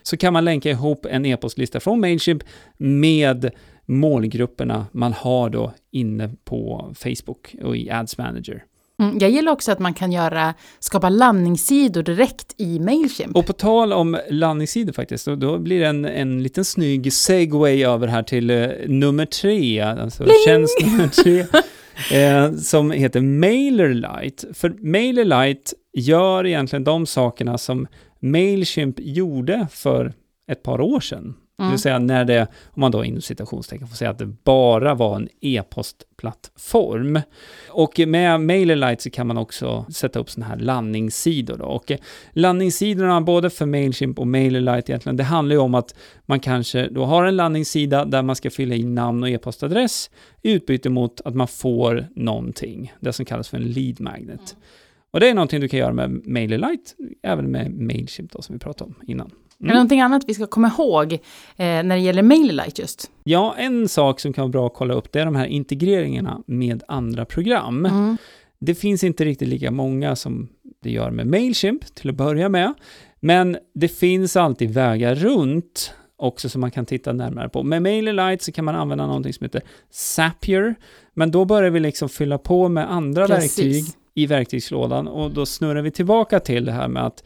så 0.07 0.17
kan 0.17 0.33
man 0.33 0.45
länka 0.45 0.69
ihop 0.69 1.05
en 1.05 1.25
e-postlista 1.25 1.79
från 1.79 1.99
Mailchimp 1.99 2.43
med 2.77 3.51
målgrupperna 3.85 4.85
man 4.91 5.13
har 5.13 5.49
då 5.49 5.73
inne 5.91 6.29
på 6.45 6.91
Facebook 6.95 7.55
och 7.63 7.77
i 7.77 7.89
Ads 7.89 8.17
Manager. 8.17 8.63
Mm, 9.01 9.17
jag 9.19 9.29
gillar 9.29 9.51
också 9.51 9.71
att 9.71 9.79
man 9.79 9.93
kan 9.93 10.11
göra, 10.11 10.53
skapa 10.79 11.09
landningssidor 11.09 12.03
direkt 12.03 12.53
i 12.57 12.79
Mailchimp. 12.79 13.35
Och 13.35 13.45
på 13.45 13.53
tal 13.53 13.93
om 13.93 14.17
landningssidor 14.29 14.93
faktiskt, 14.93 15.25
då, 15.25 15.35
då 15.35 15.57
blir 15.57 15.79
det 15.79 15.87
en, 15.87 16.05
en 16.05 16.43
liten 16.43 16.65
snygg 16.65 17.13
segway 17.13 17.83
över 17.83 18.07
här 18.07 18.23
till 18.23 18.49
eh, 18.49 18.69
nummer 18.87 19.25
tre, 19.25 19.81
alltså 19.81 20.25
tjänst 20.45 20.85
nummer 20.85 21.07
tre, 21.07 21.45
eh, 22.21 22.53
som 22.53 22.91
heter 22.91 23.21
MailerLite. 23.21 24.53
För 24.53 24.69
MailerLite 24.69 25.71
gör 25.93 26.45
egentligen 26.45 26.83
de 26.83 27.05
sakerna 27.05 27.57
som 27.57 27.87
Mailchimp 28.19 28.95
gjorde 28.99 29.67
för 29.71 30.13
ett 30.47 30.63
par 30.63 30.81
år 30.81 30.99
sedan. 30.99 31.35
Det 31.57 31.63
Mm. 31.63 31.71
vill 31.71 31.79
säga 31.79 31.99
när 31.99 32.25
det, 32.25 32.47
om 32.65 32.81
man 32.81 32.91
då 32.91 33.05
inom 33.05 33.21
citationstecken 33.21 33.87
får 33.87 33.95
säga 33.95 34.09
att 34.11 34.17
det 34.17 34.25
bara 34.43 34.93
var 34.95 35.15
en 35.15 35.29
e-postplattform. 35.41 37.19
Och 37.69 37.99
med 38.07 38.41
MailerLite 38.41 39.03
så 39.03 39.09
kan 39.09 39.27
man 39.27 39.37
också 39.37 39.85
sätta 39.89 40.19
upp 40.19 40.29
sådana 40.29 40.49
här 40.49 40.59
landningssidor 40.59 41.57
då. 41.57 41.65
Och 41.65 41.91
landningssidorna 42.33 43.21
både 43.21 43.49
för 43.49 43.65
Mailchimp 43.65 44.19
och 44.19 44.27
MailerLite 44.27 44.91
egentligen, 44.91 45.17
det 45.17 45.23
handlar 45.23 45.55
ju 45.55 45.59
om 45.61 45.75
att 45.75 45.95
man 46.25 46.39
kanske 46.39 46.87
då 46.89 47.05
har 47.05 47.25
en 47.25 47.35
landningssida 47.35 48.05
där 48.05 48.21
man 48.21 48.35
ska 48.35 48.49
fylla 48.49 48.75
in 48.75 48.95
namn 48.95 49.23
och 49.23 49.29
e-postadress 49.29 50.09
i 50.41 50.51
utbyte 50.51 50.89
mot 50.89 51.21
att 51.21 51.35
man 51.35 51.47
får 51.47 52.07
någonting, 52.15 52.93
det 52.99 53.13
som 53.13 53.25
kallas 53.25 53.49
för 53.49 53.57
en 53.57 53.71
lead 53.71 54.01
magnet. 54.01 54.55
Och 55.11 55.19
det 55.19 55.29
är 55.29 55.33
någonting 55.33 55.61
du 55.61 55.67
kan 55.67 55.79
göra 55.79 55.93
med 55.93 56.27
MailerLite, 56.27 56.91
även 57.23 57.51
med 57.51 57.71
Mailchimp 57.71 58.31
då, 58.31 58.41
som 58.41 58.55
vi 58.55 58.59
pratade 58.59 58.89
om 58.89 58.95
innan. 59.07 59.31
Är 59.59 59.67
det 59.67 59.73
någonting 59.73 60.01
annat 60.01 60.23
vi 60.27 60.33
ska 60.33 60.47
komma 60.47 60.71
ihåg 60.77 61.13
eh, 61.13 61.19
när 61.57 61.95
det 61.95 61.99
gäller 61.99 62.23
MailerLite 62.23 62.81
just? 62.81 63.11
Ja, 63.23 63.55
en 63.57 63.89
sak 63.89 64.19
som 64.19 64.33
kan 64.33 64.41
vara 64.41 64.51
bra 64.51 64.67
att 64.67 64.73
kolla 64.73 64.93
upp, 64.93 65.11
det 65.11 65.19
är 65.19 65.25
de 65.25 65.35
här 65.35 65.45
integreringarna 65.45 66.41
med 66.45 66.83
andra 66.87 67.25
program. 67.25 67.85
Mm. 67.85 68.17
Det 68.59 68.75
finns 68.75 69.03
inte 69.03 69.25
riktigt 69.25 69.47
lika 69.47 69.71
många 69.71 70.15
som 70.15 70.47
det 70.83 70.91
gör 70.91 71.11
med 71.11 71.27
Mailchimp 71.27 71.95
till 71.95 72.09
att 72.09 72.15
börja 72.15 72.49
med, 72.49 72.73
men 73.19 73.57
det 73.73 73.87
finns 73.87 74.35
alltid 74.35 74.71
vägar 74.71 75.15
runt 75.15 75.93
också 76.15 76.49
som 76.49 76.61
man 76.61 76.71
kan 76.71 76.85
titta 76.85 77.13
närmare 77.13 77.49
på. 77.49 77.63
Med 77.63 77.81
MailerLite 77.81 78.43
så 78.43 78.51
kan 78.51 78.65
man 78.65 78.75
använda 78.75 79.07
någonting 79.07 79.33
som 79.33 79.43
heter 79.43 79.61
Zapier, 79.91 80.75
men 81.13 81.31
då 81.31 81.45
börjar 81.45 81.69
vi 81.69 81.79
liksom 81.79 82.09
fylla 82.09 82.37
på 82.37 82.69
med 82.69 82.91
andra 82.91 83.27
Precis. 83.27 83.59
verktyg 83.59 83.85
i 84.17 84.25
verktygslådan 84.25 85.07
och 85.07 85.31
då 85.31 85.45
snurrar 85.45 85.81
vi 85.81 85.91
tillbaka 85.91 86.39
till 86.39 86.65
det 86.65 86.71
här 86.71 86.87
med 86.87 87.05
att 87.05 87.23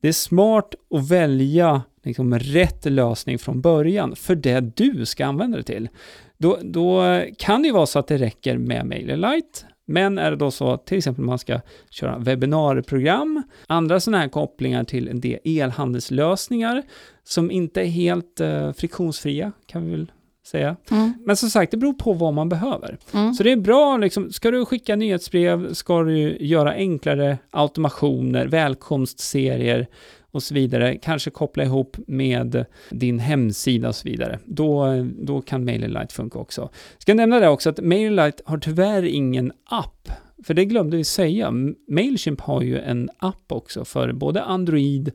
det 0.00 0.08
är 0.08 0.12
smart 0.12 0.74
att 0.94 1.10
välja 1.10 1.82
liksom 2.02 2.38
rätt 2.38 2.84
lösning 2.84 3.38
från 3.38 3.60
början 3.60 4.16
för 4.16 4.34
det 4.34 4.60
du 4.60 5.06
ska 5.06 5.26
använda 5.26 5.56
det 5.56 5.62
till. 5.62 5.88
Då, 6.36 6.58
då 6.62 7.22
kan 7.38 7.62
det 7.62 7.68
ju 7.68 7.74
vara 7.74 7.86
så 7.86 7.98
att 7.98 8.06
det 8.06 8.16
räcker 8.16 8.58
med 8.58 8.86
MailerLite, 8.86 9.60
men 9.86 10.18
är 10.18 10.30
det 10.30 10.36
då 10.36 10.50
så 10.50 10.70
att 10.70 10.86
till 10.86 10.98
exempel 10.98 11.24
man 11.24 11.38
ska 11.38 11.60
köra 11.90 12.18
webbinarieprogram, 12.18 13.42
andra 13.66 14.00
sådana 14.00 14.18
här 14.18 14.28
kopplingar 14.28 14.84
till 14.84 15.08
en 15.08 15.20
del 15.20 15.38
elhandelslösningar 15.44 16.82
som 17.24 17.50
inte 17.50 17.80
är 17.80 17.86
helt 17.86 18.40
eh, 18.40 18.72
friktionsfria, 18.72 19.52
kan 19.66 19.84
vi 19.84 19.90
väl 19.90 20.12
säga. 20.48 20.76
Mm. 20.90 21.12
Men 21.24 21.36
som 21.36 21.50
sagt, 21.50 21.70
det 21.70 21.76
beror 21.76 21.92
på 21.92 22.12
vad 22.12 22.34
man 22.34 22.48
behöver. 22.48 22.98
Mm. 23.14 23.34
Så 23.34 23.42
det 23.42 23.52
är 23.52 23.56
bra, 23.56 23.96
liksom, 23.96 24.32
ska 24.32 24.50
du 24.50 24.64
skicka 24.64 24.96
nyhetsbrev, 24.96 25.74
ska 25.74 26.02
du 26.02 26.36
göra 26.40 26.72
enklare 26.72 27.38
automationer, 27.50 28.46
välkomstserier 28.46 29.86
och 30.30 30.42
så 30.42 30.54
vidare, 30.54 30.96
kanske 30.96 31.30
koppla 31.30 31.64
ihop 31.64 31.96
med 32.06 32.64
din 32.90 33.18
hemsida 33.18 33.88
och 33.88 33.94
så 33.94 34.08
vidare. 34.08 34.38
Då, 34.44 34.86
då 35.18 35.40
kan 35.40 35.64
MailerLite 35.64 36.14
funka 36.14 36.38
också. 36.38 36.70
Ska 36.98 37.14
nämna 37.14 37.40
det 37.40 37.48
också 37.48 37.70
att 37.70 37.80
MailerLite 37.80 38.42
har 38.46 38.58
tyvärr 38.58 39.02
ingen 39.02 39.52
app, 39.64 40.08
för 40.44 40.54
det 40.54 40.64
glömde 40.64 40.96
vi 40.96 41.04
säga. 41.04 41.50
Mailchimp 41.88 42.40
har 42.40 42.62
ju 42.62 42.78
en 42.78 43.10
app 43.18 43.52
också 43.52 43.84
för 43.84 44.12
både 44.12 44.42
Android 44.42 45.12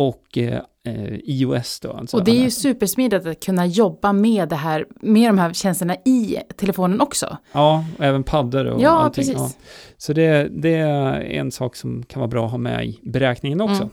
och 0.00 0.38
eh, 0.38 0.60
eh, 0.86 1.14
iOS 1.24 1.80
då. 1.80 1.92
Alltså 1.92 2.16
Och 2.16 2.24
det 2.24 2.30
är 2.30 2.42
ju 2.42 2.50
supersmidigt 2.50 3.26
att 3.26 3.44
kunna 3.44 3.66
jobba 3.66 4.12
med 4.12 4.48
det 4.48 4.56
här, 4.56 4.86
med 5.00 5.28
de 5.28 5.38
här 5.38 5.52
tjänsterna 5.52 5.96
i 6.04 6.38
telefonen 6.56 7.00
också. 7.00 7.36
Ja, 7.52 7.84
och 7.98 8.04
även 8.04 8.22
paddor 8.22 8.64
och 8.66 8.82
Ja, 8.82 8.90
allting. 8.90 9.24
precis. 9.24 9.58
Så 9.96 10.12
det, 10.12 10.48
det 10.50 10.74
är 10.74 11.20
en 11.20 11.50
sak 11.50 11.76
som 11.76 12.02
kan 12.02 12.20
vara 12.20 12.28
bra 12.28 12.44
att 12.44 12.50
ha 12.50 12.58
med 12.58 12.86
i 12.86 13.00
beräkningen 13.02 13.60
också. 13.60 13.82
Mm. 13.82 13.90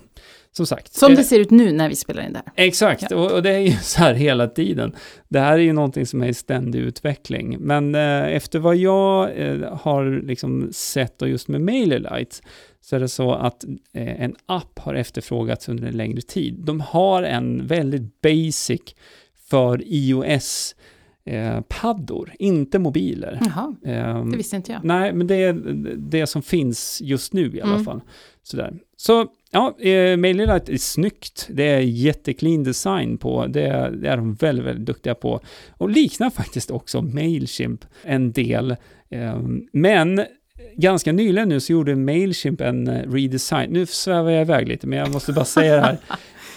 Som 0.52 0.66
sagt. 0.66 0.94
Som 0.94 1.12
eh, 1.12 1.18
det 1.18 1.24
ser 1.24 1.40
ut 1.40 1.52
nu 1.52 1.72
när 1.72 1.90
vi 1.90 1.96
spelar 1.96 2.24
in 2.24 2.34
det 2.34 2.42
här. 2.46 2.66
Exakt, 2.66 3.12
och, 3.12 3.32
och 3.32 3.44
det 3.44 3.50
är 3.50 3.60
ju 3.60 3.72
så 3.72 4.00
här 4.00 4.14
hela 4.14 4.48
tiden. 4.48 4.96
Det 5.28 5.40
här 5.40 5.54
är 5.54 5.58
ju 5.58 5.74
någonting 5.74 6.06
som 6.06 6.24
är 6.24 6.28
i 6.28 6.34
ständig 6.34 6.80
utveckling. 6.80 7.58
Men 7.60 7.96
eh, 7.96 8.36
efter 8.36 8.60
vad 8.60 8.76
jag 8.76 9.38
eh, 9.38 9.78
har 9.82 10.22
liksom 10.28 10.70
sett 10.72 11.22
och 11.22 11.30
just 11.30 11.48
med 11.48 11.62
MailerLite 11.62 12.36
så 12.82 12.96
är 12.96 13.00
det 13.00 13.08
så 13.08 13.32
att 13.34 13.64
eh, 13.94 14.22
en 14.22 14.36
app 14.46 14.80
har 14.80 14.94
efterfrågats 14.94 15.70
under 15.70 15.88
en 15.88 15.98
längre 15.98 16.22
tid. 16.22 16.56
De 16.60 16.80
har 16.82 17.24
en 17.24 17.68
väldigt 17.68 18.22
basic 18.22 18.82
för 19.50 19.82
iOS 19.86 20.76
eh, 21.26 21.62
paddor, 21.68 22.34
inte 22.40 22.80
mobiler. 22.80 23.40
Jaha, 23.42 23.76
Ehm, 23.86 24.32
det 24.32 24.38
visste 24.38 24.56
inte 24.56 24.72
jag. 24.72 24.84
Nej, 24.84 25.14
men 25.14 25.28
det 25.28 25.36
är 25.36 25.54
det 25.98 26.28
som 26.28 26.42
finns 26.42 27.02
just 27.04 27.34
nu 27.34 27.52
i 27.58 27.62
alla 27.62 27.74
Mm. 27.74 27.86
fall. 27.86 28.02
Sådär. 28.44 28.74
Så, 28.98 29.26
ja, 29.52 29.76
eh, 29.80 30.18
MailerLite 30.18 30.74
är 30.74 30.78
snyggt. 30.78 31.48
Det 31.52 31.64
är 31.64 31.80
jätteclean 31.80 32.64
design 32.64 33.18
på. 33.18 33.48
Det, 33.48 33.90
det 34.02 34.10
är 34.10 34.18
de 34.18 34.34
väldigt, 34.34 34.66
väldigt 34.66 34.86
duktiga 34.86 35.16
på. 35.16 35.40
Och 35.78 35.90
liknar 35.90 36.30
faktiskt 36.30 36.72
också 36.72 37.02
Mailchimp 37.02 37.86
en 38.04 38.32
del. 38.32 38.76
Ehm, 39.10 39.68
men 39.72 40.22
ganska 40.76 41.12
nyligen 41.12 41.50
nu 41.50 41.60
så 41.60 41.72
gjorde 41.72 41.96
Mailchimp 41.96 42.62
en 42.62 42.88
eh, 42.88 43.12
redesign. 43.12 43.72
Nu 43.72 43.86
svävar 43.86 44.32
jag 44.32 44.42
iväg 44.42 44.68
lite, 44.68 44.88
men 44.88 45.00
jag 45.00 45.12
måste 45.12 45.34
bara 45.34 45.46
säga 45.46 45.76
det 45.76 45.82
här. 45.82 45.98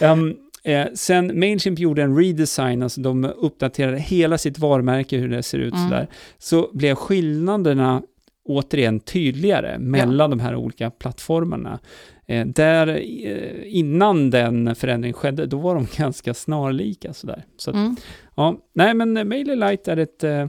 Ehm, 0.01 0.35
eh, 0.65 0.87
sen 0.95 1.41
Mailchimp 1.41 1.79
gjorde 1.79 2.03
en 2.03 2.17
redesign, 2.17 2.83
alltså 2.83 3.01
de 3.01 3.25
uppdaterade 3.25 3.99
hela 3.99 4.39
sitt 4.39 4.59
varumärke, 4.59 5.17
hur 5.19 5.29
det 5.29 5.43
ser 5.43 5.59
ut 5.59 5.75
Mm. 5.75 5.89
sådär, 5.89 6.07
så 6.39 6.71
blev 6.73 6.95
skillnaderna 6.95 8.03
återigen 8.45 9.01
tydligare 9.01 9.79
mellan 9.79 10.31
de 10.31 10.41
här 10.41 10.55
olika 10.57 10.91
plattformarna. 10.91 11.79
Eh, 12.27 12.47
där 12.47 12.89
eh, 12.89 13.77
innan 13.79 14.31
den 14.31 14.75
förändringen 14.75 15.15
skedde, 15.15 15.47
då 15.47 15.59
var 15.59 15.75
de 15.75 15.87
ganska 15.97 16.35
snarlika 16.35 17.13
sådär. 17.13 17.45
Så 17.57 17.71
Mm. 17.71 17.97
ja, 18.37 18.57
nej 18.75 18.95
men 18.95 19.13
MailerLite 19.29 19.93
är 19.93 19.97
ett 19.97 20.25
eh, 20.25 20.47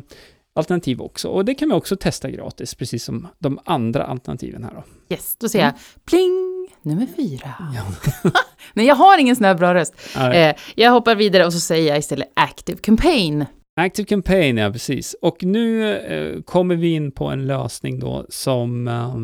alternativ 0.53 1.01
också. 1.01 1.27
Och 1.27 1.45
det 1.45 1.55
kan 1.55 1.69
vi 1.69 1.75
också 1.75 1.95
testa 1.95 2.29
gratis, 2.29 2.75
precis 2.75 3.03
som 3.03 3.27
de 3.39 3.59
andra 3.65 4.03
alternativen 4.03 4.63
här 4.63 4.71
då. 4.73 4.83
Yes, 5.15 5.35
då 5.39 5.49
säger 5.49 5.65
jag 5.65 5.73
pling, 6.05 6.67
nummer 6.81 7.07
fyra. 7.17 7.53
Nej, 8.73 8.85
jag 8.85 8.95
har 8.95 9.17
ingen 9.17 9.35
sån 9.35 9.45
här 9.45 9.55
bra 9.55 9.73
röst. 9.73 9.93
Eh, 10.15 10.55
jag 10.75 10.91
hoppar 10.91 11.15
vidare 11.15 11.45
och 11.45 11.53
så 11.53 11.59
säger 11.59 11.87
jag 11.89 11.97
istället 11.97 12.31
Active 12.33 12.77
Campaign. 12.77 13.45
Active 13.75 14.05
Campaign, 14.05 14.57
ja 14.57 14.71
precis. 14.71 15.15
Och 15.21 15.43
nu 15.43 15.95
eh, 15.95 16.41
kommer 16.41 16.75
vi 16.75 16.93
in 16.93 17.11
på 17.11 17.25
en 17.25 17.47
lösning 17.47 17.99
då 17.99 18.25
som 18.29 18.87
eh, 18.87 19.15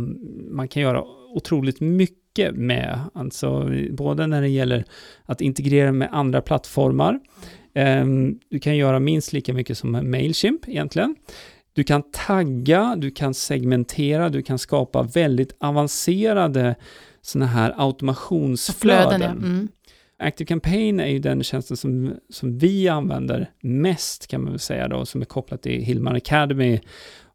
man 0.52 0.68
kan 0.68 0.84
göra 0.84 1.04
otroligt 1.36 1.80
mycket 1.80 2.56
med. 2.56 3.00
Alltså 3.14 3.70
både 3.92 4.28
när 4.28 4.42
det 4.42 4.48
gäller 4.48 4.86
att 5.26 5.42
integrera 5.42 5.92
med 5.92 6.10
andra 6.12 6.42
plattformar. 6.42 7.20
Eh, 7.78 8.06
du 8.50 8.60
kan 8.60 8.78
göra 8.78 9.00
minst 9.00 9.34
lika 9.34 9.54
mycket 9.54 9.78
som 9.78 9.92
Mailchimp 9.92 10.70
egentligen. 10.70 11.16
Du 11.74 11.84
kan 11.84 12.04
tagga, 12.12 12.96
du 12.98 13.12
kan 13.12 13.34
segmentera, 13.34 14.30
du 14.30 14.42
kan 14.42 14.60
skapa 14.60 15.04
väldigt 15.04 15.56
avancerade 15.60 16.76
sådana 17.22 17.46
här 17.46 17.74
automationsflöden. 17.78 19.10
Flöden, 19.10 19.22
ja. 19.22 19.48
Mm. 19.48 19.68
Active 20.20 20.48
Campaign 20.48 21.00
är 21.00 21.08
ju 21.08 21.20
den 21.20 21.44
tjänsten 21.44 21.78
som, 21.78 22.14
som 22.30 22.58
vi 22.58 22.88
använder 22.88 23.52
mest 23.62 24.28
kan 24.28 24.44
man 24.44 24.52
väl 24.52 24.60
säga 24.60 24.88
då, 24.88 25.06
som 25.06 25.22
är 25.22 25.26
kopplat 25.26 25.62
till 25.62 25.82
Hillman 25.82 26.16
Academy 26.16 26.80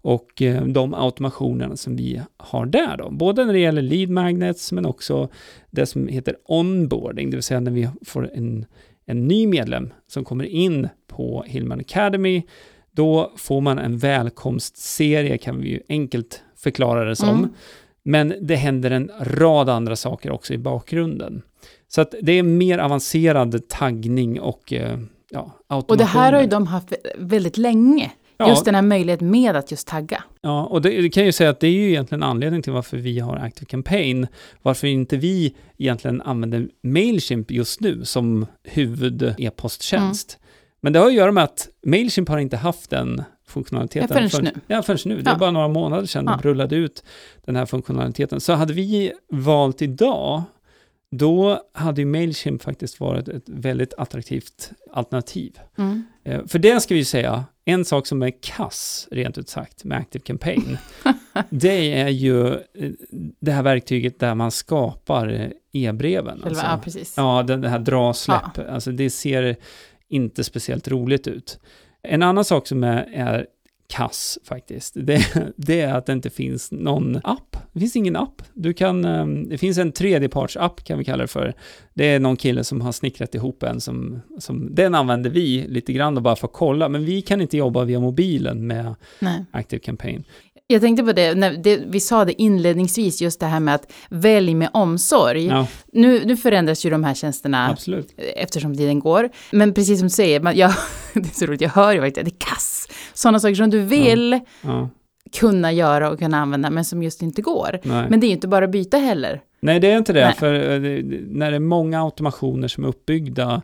och 0.02 0.42
eh, 0.42 0.64
de 0.64 0.94
automationerna 0.94 1.76
som 1.76 1.96
vi 1.96 2.20
har 2.36 2.66
där 2.66 2.96
då. 2.96 3.10
Både 3.10 3.44
när 3.44 3.52
det 3.52 3.58
gäller 3.58 3.82
lead 3.82 4.10
magnets 4.10 4.72
men 4.72 4.86
också 4.86 5.28
det 5.70 5.86
som 5.86 6.08
heter 6.08 6.36
onboarding, 6.44 7.30
det 7.30 7.36
vill 7.36 7.42
säga 7.42 7.60
när 7.60 7.70
vi 7.70 7.88
får 8.06 8.30
en, 8.34 8.66
en 9.06 9.28
ny 9.28 9.46
medlem 9.46 9.92
som 10.06 10.24
kommer 10.24 10.44
in 10.44 10.88
på 11.06 11.44
Hillman 11.46 11.80
Academy, 11.80 12.42
då 12.92 13.32
får 13.36 13.60
man 13.60 13.78
en 13.78 13.98
välkomstserie 13.98 15.38
kan 15.38 15.60
vi 15.60 15.68
ju 15.68 15.80
enkelt 15.88 16.42
förklara 16.56 17.04
det 17.04 17.16
som. 17.16 17.38
Mm. 17.38 17.50
Men 18.02 18.34
det 18.40 18.56
händer 18.56 18.90
en 18.90 19.10
rad 19.20 19.68
andra 19.68 19.96
saker 19.96 20.30
också 20.30 20.54
i 20.54 20.58
bakgrunden. 20.58 21.42
Så 21.88 22.00
att 22.00 22.14
det 22.22 22.32
är 22.32 22.42
mer 22.42 22.78
avancerad 22.78 23.68
taggning 23.68 24.40
och 24.40 24.72
eh, 24.72 24.98
ja, 25.30 25.58
automationer. 25.66 25.88
Och 25.88 25.96
det 25.96 26.04
här 26.04 26.32
har 26.32 26.40
ju 26.40 26.46
de 26.46 26.66
haft 26.66 26.92
väldigt 27.18 27.58
länge. 27.58 28.10
Ja. 28.42 28.50
Just 28.50 28.64
den 28.64 28.74
här 28.74 28.82
möjligheten 28.82 29.30
med 29.30 29.56
att 29.56 29.70
just 29.70 29.88
tagga. 29.88 30.24
Ja, 30.40 30.64
och 30.64 30.82
det, 30.82 31.02
det 31.02 31.08
kan 31.10 31.20
jag 31.22 31.26
ju 31.26 31.32
säga 31.32 31.50
att 31.50 31.60
det 31.60 31.66
är 31.66 31.70
ju 31.72 31.88
egentligen 31.88 32.22
anledningen 32.22 32.62
till 32.62 32.72
varför 32.72 32.96
vi 32.96 33.18
har 33.18 33.36
Active 33.36 33.66
Campaign. 33.66 34.26
Varför 34.62 34.86
inte 34.86 35.16
vi 35.16 35.54
egentligen 35.78 36.20
använder 36.22 36.68
Mailchimp 36.82 37.50
just 37.50 37.80
nu 37.80 38.04
som 38.04 38.46
huvud-e-posttjänst. 38.64 40.38
Men 40.80 40.92
det 40.92 40.98
har 40.98 41.06
att 41.06 41.14
göra 41.14 41.32
med 41.32 41.44
att 41.44 41.68
Mailchimp 41.86 42.28
har 42.28 42.38
inte 42.38 42.56
haft 42.56 42.90
den 42.90 43.22
funktionaliteten. 43.48 44.08
Ja, 44.22 44.28
förrän 44.28 44.44
nu. 44.44 44.60
Ja, 44.66 44.82
förrän 44.82 44.98
nu. 45.04 45.22
Det 45.22 45.30
är 45.30 45.34
Ja. 45.34 45.38
bara 45.38 45.50
några 45.50 45.68
månader 45.68 46.06
sedan 46.06 46.24
Ja. 46.26 46.38
de 46.42 46.48
rullade 46.48 46.76
ut 46.76 47.04
den 47.44 47.56
här 47.56 47.66
funktionaliteten. 47.66 48.40
Så 48.40 48.52
hade 48.52 48.72
vi 48.72 49.12
valt 49.30 49.82
idag, 49.82 50.42
då 51.14 51.62
hade 51.72 52.00
ju 52.00 52.06
Mailchimp 52.06 52.62
faktiskt 52.62 53.00
varit 53.00 53.28
ett 53.28 53.48
väldigt 53.48 53.94
attraktivt 53.94 54.72
alternativ. 54.92 55.58
Mm. 55.78 56.04
Eh, 56.24 56.46
För 56.46 56.58
det 56.58 56.80
ska 56.80 56.94
vi 56.94 57.00
ju 57.00 57.04
säga, 57.04 57.44
en 57.64 57.84
sak 57.84 58.06
som 58.06 58.22
är 58.22 58.32
kass, 58.42 59.08
rent 59.10 59.38
ut 59.38 59.48
sagt, 59.48 59.84
med 59.84 59.98
Active 59.98 60.22
Campaign, 60.22 60.78
det 61.50 61.92
är 62.00 62.08
ju 62.08 62.46
eh, 62.48 62.90
det 63.40 63.52
här 63.52 63.62
verktyget 63.62 64.20
där 64.20 64.34
man 64.34 64.50
skapar 64.50 65.28
eh, 65.28 65.50
e-breven. 65.72 66.42
Alltså. 66.44 66.64
ja, 66.64 66.80
precis. 66.84 67.14
Ja, 67.16 67.42
den, 67.42 67.60
det 67.60 67.68
här 67.68 67.78
dra 67.78 68.14
släpp, 68.14 68.58
alltså 68.68 68.90
det 68.90 69.10
ser 69.10 69.56
inte 70.08 70.44
speciellt 70.44 70.88
roligt 70.88 71.26
ut. 71.26 71.60
En 72.02 72.22
annan 72.22 72.44
sak 72.44 72.66
som 72.66 72.84
är, 72.84 73.08
är 73.14 73.46
kass 73.92 74.38
faktiskt, 74.44 74.94
det, 74.96 75.52
det 75.56 75.80
är 75.80 75.94
att 75.94 76.06
det 76.06 76.12
inte 76.12 76.30
finns 76.30 76.72
någon 76.72 77.20
app. 77.24 77.56
Det 77.72 77.80
finns 77.80 77.96
ingen 77.96 78.16
app. 78.16 78.42
Du 78.54 78.72
kan, 78.72 79.04
eh, 79.04 79.26
det 79.26 79.58
finns 79.58 79.78
en 79.78 79.92
tredjepartsapp 79.92 80.84
kan 80.84 80.98
vi 80.98 81.04
kalla 81.04 81.22
det 81.22 81.28
för. 81.28 81.54
Det 81.94 82.04
är 82.04 82.20
någon 82.20 82.36
kille 82.36 82.64
som 82.64 82.80
har 82.80 82.92
snickrat 82.92 83.34
ihop 83.34 83.62
en 83.62 83.80
som, 83.80 84.20
som 84.38 84.74
den 84.74 84.94
använder 84.94 85.30
vi 85.30 85.66
lite 85.68 85.92
grann 85.92 86.16
och 86.16 86.22
bara 86.22 86.36
för 86.36 86.46
att 86.46 86.52
kolla, 86.52 86.88
men 86.88 87.04
vi 87.04 87.22
kan 87.22 87.40
inte 87.40 87.56
jobba 87.56 87.84
via 87.84 88.00
mobilen 88.00 88.66
med 88.66 88.94
Nej. 89.20 89.44
Active 89.50 89.80
Campaign. 89.80 90.24
Jag 90.72 90.80
tänkte 90.80 91.04
på 91.04 91.12
det, 91.12 91.34
när 91.34 91.52
det, 91.52 91.80
vi 91.86 92.00
sa 92.00 92.24
det 92.24 92.42
inledningsvis, 92.42 93.22
just 93.22 93.40
det 93.40 93.46
här 93.46 93.60
med 93.60 93.74
att 93.74 93.92
välj 94.10 94.54
med 94.54 94.70
omsorg. 94.72 95.46
Ja, 95.46 95.66
Nu, 95.92 96.22
nu 96.24 96.36
förändras 96.36 96.84
ju 96.86 96.90
de 96.90 97.04
här 97.04 97.14
tjänsterna 97.14 97.70
absolut. 97.70 98.14
eftersom 98.36 98.76
tiden 98.76 98.98
går. 99.00 99.30
Men 99.52 99.74
precis 99.74 99.98
som 99.98 100.08
du 100.08 100.10
säger, 100.14 100.40
man, 100.40 100.56
jag, 100.56 100.72
det 101.14 101.20
är 101.20 101.34
så 101.34 101.46
roligt, 101.46 101.60
jag 101.60 101.68
hör 101.70 101.92
ju 101.92 102.00
verkligen 102.00 102.28
det 102.28 102.34
är 102.34 102.46
kass. 102.54 102.88
Sådana 103.14 103.40
saker 103.40 103.54
som 103.54 103.70
du 103.70 103.80
vill 103.80 104.40
Ja, 104.62 104.88
kunna 105.32 105.72
göra 105.72 106.10
och 106.10 106.18
kunna 106.18 106.38
använda, 106.40 106.70
men 106.70 106.84
som 106.84 107.02
just 107.02 107.22
inte 107.22 107.42
går. 107.42 107.80
nej. 107.82 108.06
Men 108.10 108.20
det 108.20 108.26
är 108.26 108.28
ju 108.28 108.34
inte 108.34 108.48
bara 108.48 108.64
att 108.64 108.70
byta 108.70 108.96
heller. 108.98 109.40
Nej, 109.62 109.80
det 109.80 109.90
är 109.90 109.98
inte 109.98 110.12
det, 110.12 110.24
Nej. 110.24 110.34
för 110.34 110.54
eh, 110.54 110.80
när 111.28 111.50
det 111.50 111.56
är 111.56 111.60
många 111.60 112.02
automationer 112.02 112.68
som 112.68 112.84
är 112.84 112.88
uppbyggda. 112.88 113.62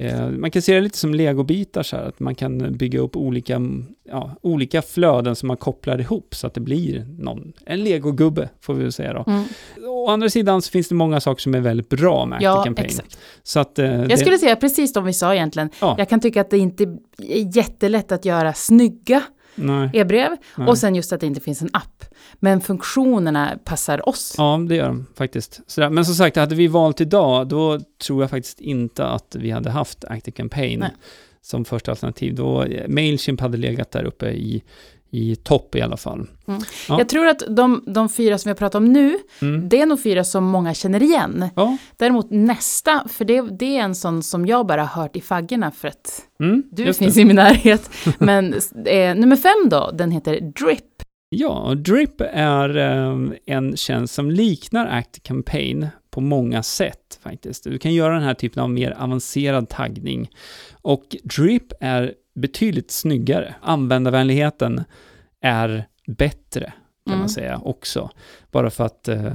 Eh, 0.00 0.28
man 0.30 0.50
kan 0.50 0.62
se 0.62 0.74
det 0.74 0.80
lite 0.80 0.98
som 0.98 1.14
legobitar 1.14 1.82
så 1.82 1.96
här, 1.96 2.04
att 2.04 2.20
man 2.20 2.34
kan 2.34 2.76
bygga 2.76 3.00
upp 3.00 3.16
olika, 3.16 3.60
ja, 4.10 4.30
olika 4.42 4.82
flöden 4.82 5.36
som 5.36 5.46
man 5.46 5.56
kopplar 5.56 6.00
ihop 6.00 6.34
så 6.34 6.46
att 6.46 6.54
det 6.54 6.60
blir 6.60 7.06
någon, 7.18 7.52
en 7.66 7.84
legogubbe 7.84 8.48
får 8.60 8.74
vi 8.74 8.82
väl 8.82 8.92
säga 8.92 9.12
då. 9.12 9.24
Mm. 9.26 9.44
Å 9.88 10.08
andra 10.10 10.28
sidan 10.28 10.62
så 10.62 10.70
finns 10.70 10.88
det 10.88 10.94
många 10.94 11.20
saker 11.20 11.42
som 11.42 11.54
är 11.54 11.60
väldigt 11.60 11.88
bra 11.88 12.26
med 12.26 12.36
Active 12.36 12.50
Ja, 12.50 12.64
Campaign. 12.64 12.86
exakt. 12.86 13.18
Så 13.42 13.60
att, 13.60 13.78
eh, 13.78 13.86
Jag 13.86 14.08
det, 14.08 14.16
skulle 14.16 14.38
säga 14.38 14.56
precis 14.56 14.92
som 14.92 15.04
vi 15.04 15.12
sa 15.12 15.34
egentligen. 15.34 15.70
Ja. 15.80 15.94
Jag 15.98 16.08
kan 16.08 16.20
tycka 16.20 16.40
att 16.40 16.50
det 16.50 16.58
inte 16.58 16.84
är 17.18 17.56
jättelätt 17.56 18.12
att 18.12 18.24
göra 18.24 18.52
snygga. 18.52 19.22
E-brev. 19.92 20.30
Nej. 20.56 20.68
Och 20.68 20.78
sen 20.78 20.94
just 20.94 21.12
att 21.12 21.20
det 21.20 21.26
inte 21.26 21.40
finns 21.40 21.62
en 21.62 21.70
app. 21.72 22.04
Men 22.34 22.60
funktionerna 22.60 23.58
passar 23.64 24.08
oss. 24.08 24.34
Ja, 24.38 24.60
det 24.68 24.76
gör 24.76 24.88
de 24.88 25.06
faktiskt. 25.14 25.60
Sådär. 25.66 25.90
Men 25.90 26.04
som 26.04 26.14
sagt, 26.14 26.36
hade 26.36 26.54
vi 26.54 26.66
valt 26.66 27.00
idag, 27.00 27.48
då 27.48 27.80
tror 28.06 28.22
jag 28.22 28.30
faktiskt 28.30 28.60
inte 28.60 29.06
att 29.06 29.36
vi 29.38 29.50
hade 29.50 29.70
haft 29.70 30.04
Active 30.04 30.34
Campaign 30.36 30.80
Nej. 30.80 30.90
som 31.42 31.64
första 31.64 31.90
alternativ. 31.90 32.34
Då 32.34 32.66
Mailchimp 32.88 33.40
hade 33.40 33.56
legat 33.56 33.90
där 33.90 34.04
uppe 34.04 34.26
i, 34.30 34.62
i 35.16 35.36
topp 35.36 35.74
i 35.74 35.80
alla 35.80 35.96
fall. 35.96 36.26
Ja. 36.46 36.58
Jag 36.88 37.08
tror 37.08 37.26
att 37.26 37.42
de, 37.48 37.84
de 37.86 38.08
fyra 38.08 38.38
som 38.38 38.48
vi 38.48 38.50
har 38.50 38.56
pratat 38.56 38.74
om 38.74 38.92
nu, 38.92 39.18
Mm. 39.42 39.68
det 39.68 39.80
är 39.80 39.86
nog 39.86 40.02
fyra 40.02 40.24
som 40.24 40.44
många 40.44 40.74
känner 40.74 41.02
igen. 41.02 41.48
Ja. 41.56 41.76
Däremot 41.96 42.30
nästa, 42.30 43.04
för 43.08 43.24
det, 43.24 43.40
det 43.58 43.76
är 43.78 43.82
en 43.82 43.94
sån 43.94 44.22
som 44.22 44.46
jag 44.46 44.66
bara 44.66 44.84
hört 44.84 45.16
i 45.16 45.20
faggorna 45.20 45.70
för 45.70 45.88
att 45.88 46.22
Mm, 46.40 46.62
du 46.72 46.92
finns 46.92 47.14
det. 47.14 47.20
i 47.20 47.24
min 47.24 47.36
närhet. 47.36 47.90
Men 48.18 48.54
eh, 48.86 49.14
nummer 49.14 49.36
fem 49.36 49.68
då, 49.70 49.90
den 49.94 50.10
heter 50.10 50.40
Drip. 50.40 50.84
Ja, 51.28 51.74
Drip 51.76 52.20
är 52.32 52.76
eh, 52.76 53.16
en 53.46 53.76
tjänst 53.76 54.14
som 54.14 54.30
liknar 54.30 54.86
Active 54.86 55.22
Campaign 55.22 55.86
på 56.10 56.20
många 56.20 56.62
sätt 56.62 57.18
faktiskt. 57.22 57.64
Du 57.64 57.78
kan 57.78 57.94
göra 57.94 58.14
den 58.14 58.22
här 58.22 58.34
typen 58.34 58.62
av 58.62 58.70
mer 58.70 58.90
avancerad 58.98 59.68
taggning. 59.68 60.30
Och 60.82 61.16
Drip 61.36 61.72
är 61.80 62.12
betydligt 62.36 62.90
snyggare. 62.90 63.54
Användarvänligheten 63.60 64.84
är 65.40 65.86
bättre 66.06 66.72
kan 67.04 67.12
Mm. 67.12 67.18
man 67.20 67.28
säga 67.28 67.60
också. 67.64 68.10
Bara 68.50 68.70
för 68.70 68.84
att 68.84 69.08
eh, 69.08 69.32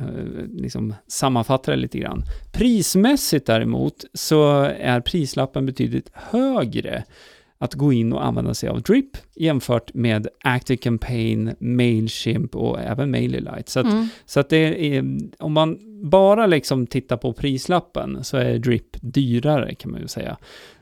liksom 0.50 0.96
sammanfatta 1.08 1.72
det 1.72 1.78
lite 1.78 1.98
grann. 2.00 2.24
Prismässigt 2.54 3.46
däremot 3.46 4.06
så 4.14 4.62
är 4.64 5.02
prislappen 5.02 5.66
betydligt 5.66 6.10
högre 6.14 7.04
att 7.58 7.74
gå 7.74 7.94
in 7.94 8.14
och 8.14 8.26
använda 8.26 8.54
sig 8.54 8.70
av 8.70 8.82
Drip 8.82 9.18
jämfört 9.36 9.94
med 9.94 10.28
Active 10.44 10.78
Campaign, 10.78 11.56
Mailchimp 11.60 12.56
och 12.56 12.80
även 12.80 13.12
MailerLite. 13.12 13.72
Så 13.72 13.80
att, 13.80 13.86
Mm. 13.86 14.08
så 14.26 14.40
att 14.40 14.50
det 14.50 14.96
är, 14.96 15.04
om 15.40 15.54
man 15.54 15.78
bara 16.10 16.46
liksom 16.46 16.88
tittar 16.88 17.18
på 17.18 17.34
prislappen 17.34 18.24
så 18.24 18.38
är 18.38 18.60
Drip 18.60 18.88
dyrare 19.02 19.76
kan 19.76 19.92
man 19.92 20.02
ju 20.02 20.08
säga. 20.08 20.38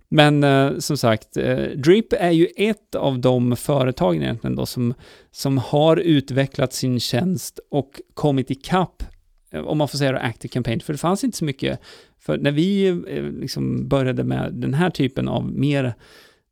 Men 0.10 0.44
eh, 0.44 0.78
som 0.78 0.98
sagt, 0.98 1.38
eh, 1.38 1.58
Drip 1.58 2.14
är 2.14 2.32
ju 2.32 2.48
ett 2.58 2.96
av 2.96 3.20
de 3.20 3.56
företagen 3.56 4.22
egentligen 4.22 4.56
då 4.56 4.66
som, 4.66 4.94
som 5.32 5.58
har 5.58 5.98
utvecklat 5.98 6.74
sin 6.74 7.00
tjänst 7.00 7.60
och 7.72 8.02
kommit 8.14 8.52
ikapp, 8.52 9.04
eh, 9.52 9.62
om 9.62 9.78
man 9.78 9.88
får 9.88 9.98
säga 9.98 10.12
det, 10.12 10.20
Active 10.20 10.52
Campaign, 10.52 10.80
för 10.80 10.94
det 10.94 11.00
fanns 11.00 11.24
inte 11.24 11.38
så 11.38 11.46
mycket. 11.46 11.80
För 12.20 12.38
när 12.38 12.52
vi 12.52 12.88
eh, 12.88 13.24
liksom 13.24 13.88
började 13.88 14.24
med 14.24 14.54
den 14.54 14.74
här 14.74 14.90
typen 14.90 15.28
av 15.28 15.52
mer 15.52 15.94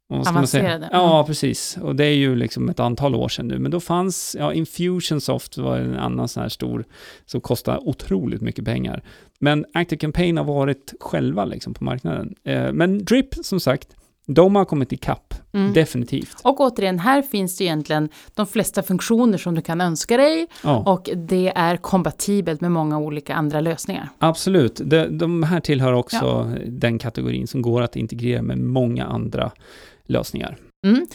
Avancerade. 0.09 0.89
Ja, 0.91 1.15
Mm. 1.15 1.25
precis. 1.27 1.77
Och 1.81 1.95
det 1.95 2.05
är 2.05 2.15
ju 2.15 2.35
liksom 2.35 2.69
ett 2.69 2.79
antal 2.79 3.15
år 3.15 3.29
sedan 3.29 3.47
nu. 3.47 3.59
Men 3.59 3.71
då 3.71 3.79
fanns, 3.79 4.35
ja, 4.39 4.53
Infusionsoft 4.53 5.57
var 5.57 5.77
en 5.77 5.95
annan 5.95 6.27
sån 6.27 6.41
här 6.43 6.49
stor, 6.49 6.85
som 7.25 7.41
kostade 7.41 7.77
otroligt 7.77 8.41
mycket 8.41 8.65
pengar. 8.65 9.03
Men 9.39 9.65
Active 9.73 9.99
Campaign 9.99 10.37
har 10.37 10.43
varit 10.43 10.93
själva 10.99 11.45
liksom 11.45 11.73
på 11.73 11.83
marknaden. 11.83 12.35
Eh, 12.43 12.71
men 12.73 13.05
Drip, 13.05 13.35
som 13.41 13.59
sagt, 13.59 13.87
de 14.29 14.55
har 14.55 14.65
kommit 14.65 14.91
ikapp, 14.91 15.33
Mm. 15.53 15.73
definitivt. 15.73 16.37
Och 16.43 16.59
återigen, 16.59 16.99
här 16.99 17.21
finns 17.21 17.57
det 17.57 17.63
egentligen 17.63 18.09
de 18.35 18.47
flesta 18.47 18.83
funktioner 18.83 19.37
som 19.37 19.55
du 19.55 19.61
kan 19.61 19.81
önska 19.81 20.17
dig 20.17 20.47
Ja, 20.63 20.77
och 20.77 21.09
det 21.15 21.51
är 21.55 21.77
kompatibelt 21.77 22.61
med 22.61 22.71
många 22.71 22.97
olika 22.99 23.35
andra 23.35 23.61
lösningar. 23.61 24.09
absolut. 24.19 24.81
De, 24.85 25.17
de 25.17 25.43
här 25.43 25.59
tillhör 25.59 25.93
också 25.93 26.51
den 26.67 26.99
kategorin 26.99 27.47
som 27.47 27.61
går 27.61 27.81
att 27.81 27.95
integrera 27.95 28.41
med 28.41 28.57
många 28.57 29.05
andra 29.05 29.51
lösningar. 30.07 30.57
Mm. 30.85 31.07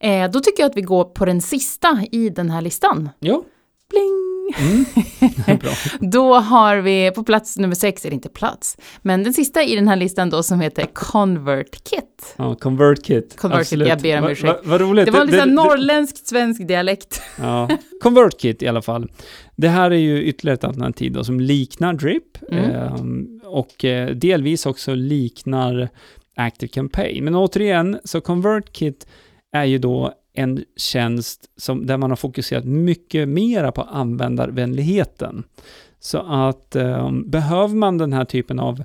Eh, 0.00 0.30
då 0.30 0.40
tycker 0.40 0.62
jag 0.62 0.70
att 0.70 0.76
vi 0.76 0.82
går 0.82 1.04
på 1.04 1.24
den 1.24 1.40
sista 1.40 2.04
i 2.12 2.28
den 2.30 2.50
här 2.50 2.60
listan. 2.62 3.08
Ja, 3.20 3.42
Bling! 3.90 4.14
mm. 4.58 5.58
bra. 5.58 5.70
Då 6.00 6.34
har 6.34 6.76
vi 6.76 7.10
på 7.14 7.24
plats 7.24 7.56
nummer 7.58 7.74
sex, 7.74 8.04
eller 8.04 8.14
inte 8.14 8.28
plats, 8.28 8.76
men 9.02 9.22
den 9.24 9.32
sista 9.34 9.62
i 9.62 9.74
den 9.76 9.88
här 9.88 9.96
listan 9.96 10.30
då 10.30 10.42
som 10.42 10.60
heter 10.60 10.86
ConvertKit. 10.92 12.34
Ja, 12.36 12.54
ConvertKit. 12.54 13.36
ConvertKit, 13.36 13.78
jag 13.88 14.00
ber 14.00 14.16
om 14.18 14.24
Va- 14.24 14.30
ursäkt. 14.30 14.48
va- 14.48 14.58
Vad 14.64 14.80
roligt. 14.80 15.04
Det 15.06 15.10
var 15.12 15.26
såhär 15.26 15.46
det- 15.46 15.52
norrländsk 15.52 16.26
svensk 16.28 16.68
dialekt. 16.68 17.22
Ja, 17.40 17.68
ConvertKit 18.02 18.62
i 18.62 18.68
alla 18.68 18.82
fall. 18.82 19.10
Det 19.56 19.68
här 19.68 19.90
är 19.90 19.96
ju 19.96 20.22
ytterligare 20.22 20.54
ett 20.54 20.64
alternativ 20.64 21.12
då, 21.12 21.24
som 21.24 21.40
liknar 21.40 21.92
Drip 21.94 22.22
Mm. 22.52 22.64
ehm, 22.70 23.40
och 23.44 23.84
eh, 23.84 24.08
delvis 24.10 24.66
också 24.66 24.94
liknar 24.94 25.88
Active 26.38 26.68
Campaign. 26.68 27.24
Men 27.24 27.34
återigen, 27.34 27.98
så 28.04 28.20
ConvertKit 28.20 29.06
är 29.52 29.64
ju 29.64 29.78
då 29.78 30.14
en 30.32 30.64
tjänst 30.76 31.50
som, 31.56 31.86
där 31.86 31.96
man 31.96 32.10
har 32.10 32.16
fokuserat 32.16 32.64
mycket 32.64 33.28
mera 33.28 33.72
på 33.72 33.82
användarvänligheten. 33.82 35.44
Så 36.00 36.18
att 36.18 36.76
ehm, 36.76 37.30
behöver 37.30 37.74
man 37.74 37.98
den 37.98 38.12
här 38.12 38.24
typen 38.24 38.58
av, 38.58 38.84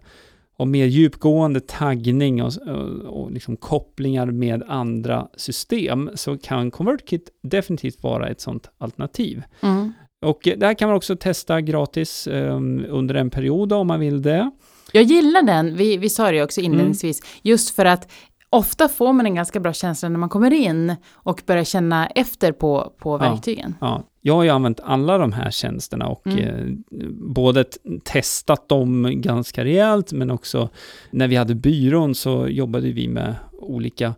av 0.58 0.68
mer 0.68 0.86
djupgående 0.86 1.60
taggning 1.60 2.44
och, 2.44 2.52
och, 2.68 3.22
och 3.24 3.32
liksom 3.32 3.58
kopplingar 3.58 4.26
med 4.26 4.64
andra 4.68 5.28
system 5.36 6.10
så 6.16 6.38
kan 6.38 6.72
ConvertKit 6.72 7.30
definitivt 7.44 8.04
vara 8.04 8.30
ett 8.30 8.42
sådant 8.42 8.70
alternativ. 8.78 9.44
Mm. 9.62 9.94
Och 10.26 10.48
eh, 10.48 10.58
det 10.58 10.66
här 10.66 10.74
kan 10.74 10.90
man 10.90 10.98
också 10.98 11.16
testa 11.16 11.62
gratis 11.62 12.28
ehm, 12.28 12.86
under 12.90 13.16
en 13.16 13.30
period 13.30 13.74
om 13.74 13.88
man 13.88 14.00
vill 14.00 14.22
det. 14.22 14.52
Jag 14.94 15.04
gillar 15.04 15.42
den, 15.44 15.76
vi, 15.76 15.98
vi 15.98 16.10
sa 16.10 16.32
det 16.32 16.44
också 16.44 16.62
inledningsvis, 16.62 17.22
just 17.42 17.76
för 17.76 17.86
att 17.86 18.12
ofta 18.50 18.90
får 18.90 19.14
man 19.14 19.26
en 19.26 19.36
ganska 19.36 19.60
bra 19.60 19.74
känsla 19.74 20.10
när 20.10 20.20
man 20.20 20.30
kommer 20.30 20.54
in 20.54 20.96
och 21.14 21.42
börjar 21.46 21.64
känna 21.64 22.08
efter 22.08 22.52
på, 22.52 22.94
på 23.00 23.18
verktygen. 23.18 23.76
Ja, 23.82 24.04
jag 24.22 24.34
har 24.36 24.44
ju 24.44 24.50
använt 24.50 24.80
alla 24.84 25.18
de 25.18 25.34
här 25.34 25.52
tjänsterna 25.52 26.08
och 26.08 26.28
Mm. 26.28 26.84
eh, 26.92 27.08
både 27.12 27.66
testat 28.04 28.70
dem 28.70 29.12
ganska 29.22 29.64
rejält, 29.66 30.12
men 30.14 30.32
också 30.32 30.70
när 31.12 31.28
vi 31.28 31.36
hade 31.36 31.56
byrån 31.56 32.16
så 32.16 32.48
jobbade 32.48 32.92
vi 32.92 33.08
med 33.08 33.36
olika 33.52 34.14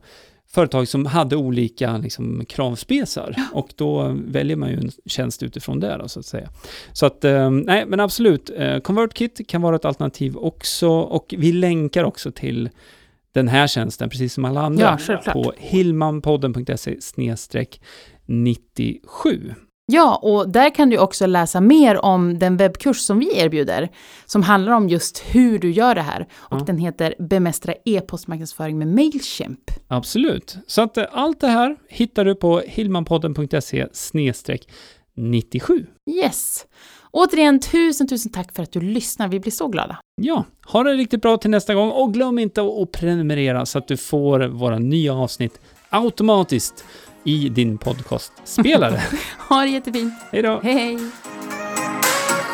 företag 0.56 0.88
som 0.88 1.06
hade 1.06 1.36
olika 1.36 1.98
liksom, 1.98 2.46
kravspesar 2.46 3.36
och 3.54 3.74
då 3.76 4.16
väljer 4.28 4.56
man 4.58 4.70
ju 4.70 4.78
en 4.78 4.92
tjänst 5.06 5.44
utifrån 5.44 5.80
det 5.80 5.98
då, 5.98 6.08
så 6.08 6.20
att 6.20 6.26
säga. 6.26 6.50
Så 6.94 7.06
att, 7.06 7.24
eh, 7.24 7.52
nej 7.52 7.86
men 7.86 8.00
absolut, 8.00 8.50
eh, 8.58 8.80
ConvertKit 8.80 9.48
kan 9.48 9.62
vara 9.62 9.76
ett 9.76 9.86
alternativ 9.86 10.38
också 10.38 10.90
och 10.90 11.34
vi 11.38 11.52
länkar 11.52 12.04
också 12.04 12.32
till 12.32 12.70
den 13.32 13.48
här 13.48 13.68
tjänsten, 13.68 14.10
precis 14.10 14.34
som 14.34 14.46
alla 14.46 14.62
andra, 14.62 15.00
Ja, 15.08 15.34
på 15.34 15.54
hillmanpodden.se 15.58 16.98
97. 18.26 19.54
Ja, 19.92 20.16
och 20.16 20.50
där 20.50 20.76
kan 20.76 20.90
du 20.90 20.98
också 20.98 21.26
läsa 21.26 21.62
mer 21.62 22.06
om 22.06 22.40
den 22.40 22.58
webbkurs 22.58 22.98
som 22.98 23.20
vi 23.20 23.38
erbjuder, 23.40 23.90
som 24.26 24.44
handlar 24.44 24.72
om 24.74 24.90
just 24.90 25.20
hur 25.20 25.60
du 25.60 25.72
gör 25.72 25.96
det 25.96 26.02
här. 26.02 26.28
Och 26.36 26.58
Ja. 26.60 26.64
den 26.66 26.78
heter 26.78 27.16
Bemästra 27.20 27.74
e-postmarknadsföring 27.86 28.78
med 28.78 28.88
Mailchimp. 28.88 29.60
Absolut. 29.88 30.58
Så 30.68 30.82
att 30.82 30.98
eh, 30.98 31.06
allt 31.12 31.40
det 31.42 31.48
här 31.48 31.76
hittar 31.90 32.26
du 32.26 32.36
på 32.36 32.60
hillmanpodden.se 32.68 33.88
97. 35.18 35.86
Yes! 36.24 36.66
Återigen, 37.12 37.60
tusen, 37.60 38.08
tusen 38.08 38.32
tack 38.32 38.56
för 38.56 38.64
att 38.64 38.72
du 38.72 38.82
lyssnar. 38.82 39.28
Vi 39.28 39.40
blir 39.40 39.52
så 39.52 39.68
glada. 39.68 39.98
Ja, 40.22 40.46
ha 40.66 40.84
det 40.84 40.94
riktigt 40.94 41.22
bra 41.22 41.38
till 41.38 41.50
nästa 41.50 41.74
gång 41.74 41.92
och 41.92 42.14
glöm 42.14 42.40
inte 42.40 42.62
att 42.62 42.92
prenumerera 42.92 43.66
så 43.66 43.78
att 43.78 43.88
du 43.88 43.98
får 43.98 44.40
våra 44.48 44.80
nya 44.80 45.14
avsnitt 45.14 45.60
automatiskt 45.90 46.86
i 47.26 47.50
din 47.50 47.78
podcastspelare. 47.78 49.02
Ha 49.50 49.62
det 49.62 49.70
jättefint. 49.70 50.14
Hej 50.32 50.42
då! 50.42 50.60
Hej, 50.64 50.74
hej! 50.74 50.98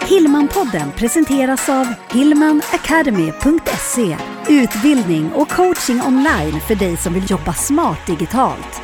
Hillmanpodden 0.09 0.91
presenteras 0.91 1.69
av 1.69 1.87
hillmanacademy.se 2.11 4.17
Utbildning 4.49 5.31
och 5.31 5.49
coaching 5.49 6.01
online 6.01 6.59
för 6.67 6.75
dig 6.75 6.97
som 6.97 7.13
vill 7.13 7.31
jobba 7.31 7.53
smart 7.53 8.07
digitalt. 8.07 8.81